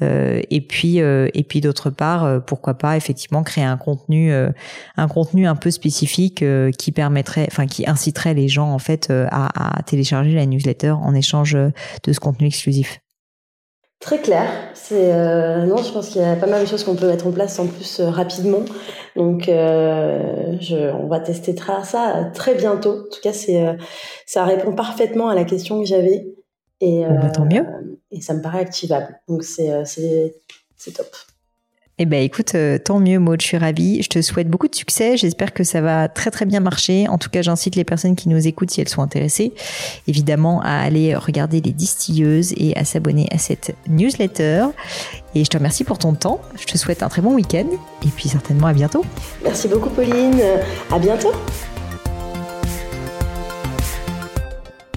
et 0.00 0.60
puis 0.60 0.98
et 0.98 1.44
puis 1.48 1.60
d'autre 1.60 1.90
part, 1.90 2.42
pourquoi 2.44 2.75
pas 2.76 2.96
effectivement 2.96 3.42
créer 3.42 3.64
un 3.64 3.76
contenu 3.76 4.32
euh, 4.32 4.50
un 4.96 5.08
contenu 5.08 5.46
un 5.46 5.56
peu 5.56 5.70
spécifique 5.70 6.42
euh, 6.42 6.70
qui 6.70 6.92
permettrait 6.92 7.46
enfin 7.50 7.66
qui 7.66 7.88
inciterait 7.88 8.34
les 8.34 8.48
gens 8.48 8.70
en 8.72 8.78
fait 8.78 9.08
euh, 9.10 9.26
à, 9.30 9.82
télécharger 9.84 10.32
la 10.34 10.46
newsletter 10.46 10.90
en 10.90 11.14
échange 11.14 11.54
de 11.54 12.12
ce 12.12 12.20
contenu 12.20 12.46
exclusif. 12.46 13.00
Très 14.00 14.20
clair. 14.20 14.48
C'est 14.74 15.12
non, 15.66 15.78
je 15.78 15.90
pense 15.90 16.10
qu'il 16.10 16.20
y 16.20 16.24
a 16.24 16.36
pas 16.36 16.46
mal 16.46 16.62
de 16.62 16.68
choses 16.68 16.84
qu'on 16.84 16.96
peut 16.96 17.08
mettre 17.08 17.26
en 17.26 17.32
place 17.32 17.58
en 17.58 17.66
plus 17.66 18.00
rapidement. 18.00 18.60
Donc, 19.16 19.44
je, 19.46 20.92
on 20.92 21.08
va 21.08 21.20
tester 21.20 21.54
ça 21.82 22.30
très 22.34 22.54
bientôt. 22.54 22.90
En 22.90 23.14
tout 23.14 23.20
cas, 23.22 23.32
c'est 23.32 23.64
ça 24.26 24.44
répond 24.44 24.72
parfaitement 24.74 25.28
à 25.28 25.34
la 25.34 25.44
question 25.44 25.80
que 25.80 25.86
j'avais 25.86 26.26
et 26.80 27.04
bah, 27.08 27.30
tant 27.30 27.46
mieux. 27.46 27.64
Et 28.10 28.20
ça 28.20 28.34
me 28.34 28.42
paraît 28.42 28.60
activable. 28.60 29.18
Donc 29.28 29.44
c'est 29.44 29.84
c'est 29.84 30.92
top. 30.92 31.08
Eh 31.98 32.04
ben 32.04 32.22
écoute, 32.22 32.54
euh, 32.54 32.76
tant 32.76 33.00
mieux 33.00 33.18
Maud, 33.18 33.40
je 33.40 33.46
suis 33.46 33.56
ravie. 33.56 34.02
Je 34.02 34.10
te 34.10 34.20
souhaite 34.20 34.50
beaucoup 34.50 34.68
de 34.68 34.74
succès. 34.74 35.16
J'espère 35.16 35.54
que 35.54 35.64
ça 35.64 35.80
va 35.80 36.08
très 36.08 36.30
très 36.30 36.44
bien 36.44 36.60
marcher. 36.60 37.08
En 37.08 37.16
tout 37.16 37.30
cas, 37.30 37.40
j'incite 37.40 37.74
les 37.74 37.84
personnes 37.84 38.16
qui 38.16 38.28
nous 38.28 38.46
écoutent, 38.46 38.70
si 38.70 38.82
elles 38.82 38.88
sont 38.90 39.00
intéressées, 39.00 39.54
évidemment 40.06 40.60
à 40.60 40.72
aller 40.72 41.14
regarder 41.14 41.62
les 41.62 41.72
distilleuses 41.72 42.52
et 42.58 42.76
à 42.76 42.84
s'abonner 42.84 43.28
à 43.32 43.38
cette 43.38 43.74
newsletter. 43.88 44.66
Et 45.34 45.42
je 45.42 45.48
te 45.48 45.56
remercie 45.56 45.84
pour 45.84 45.96
ton 45.96 46.12
temps. 46.12 46.42
Je 46.60 46.66
te 46.66 46.76
souhaite 46.76 47.02
un 47.02 47.08
très 47.08 47.22
bon 47.22 47.34
week-end 47.34 47.66
et 48.04 48.08
puis 48.14 48.28
certainement 48.28 48.66
à 48.66 48.74
bientôt. 48.74 49.02
Merci 49.42 49.66
beaucoup 49.66 49.88
Pauline. 49.88 50.42
À 50.92 50.98
bientôt. 50.98 51.32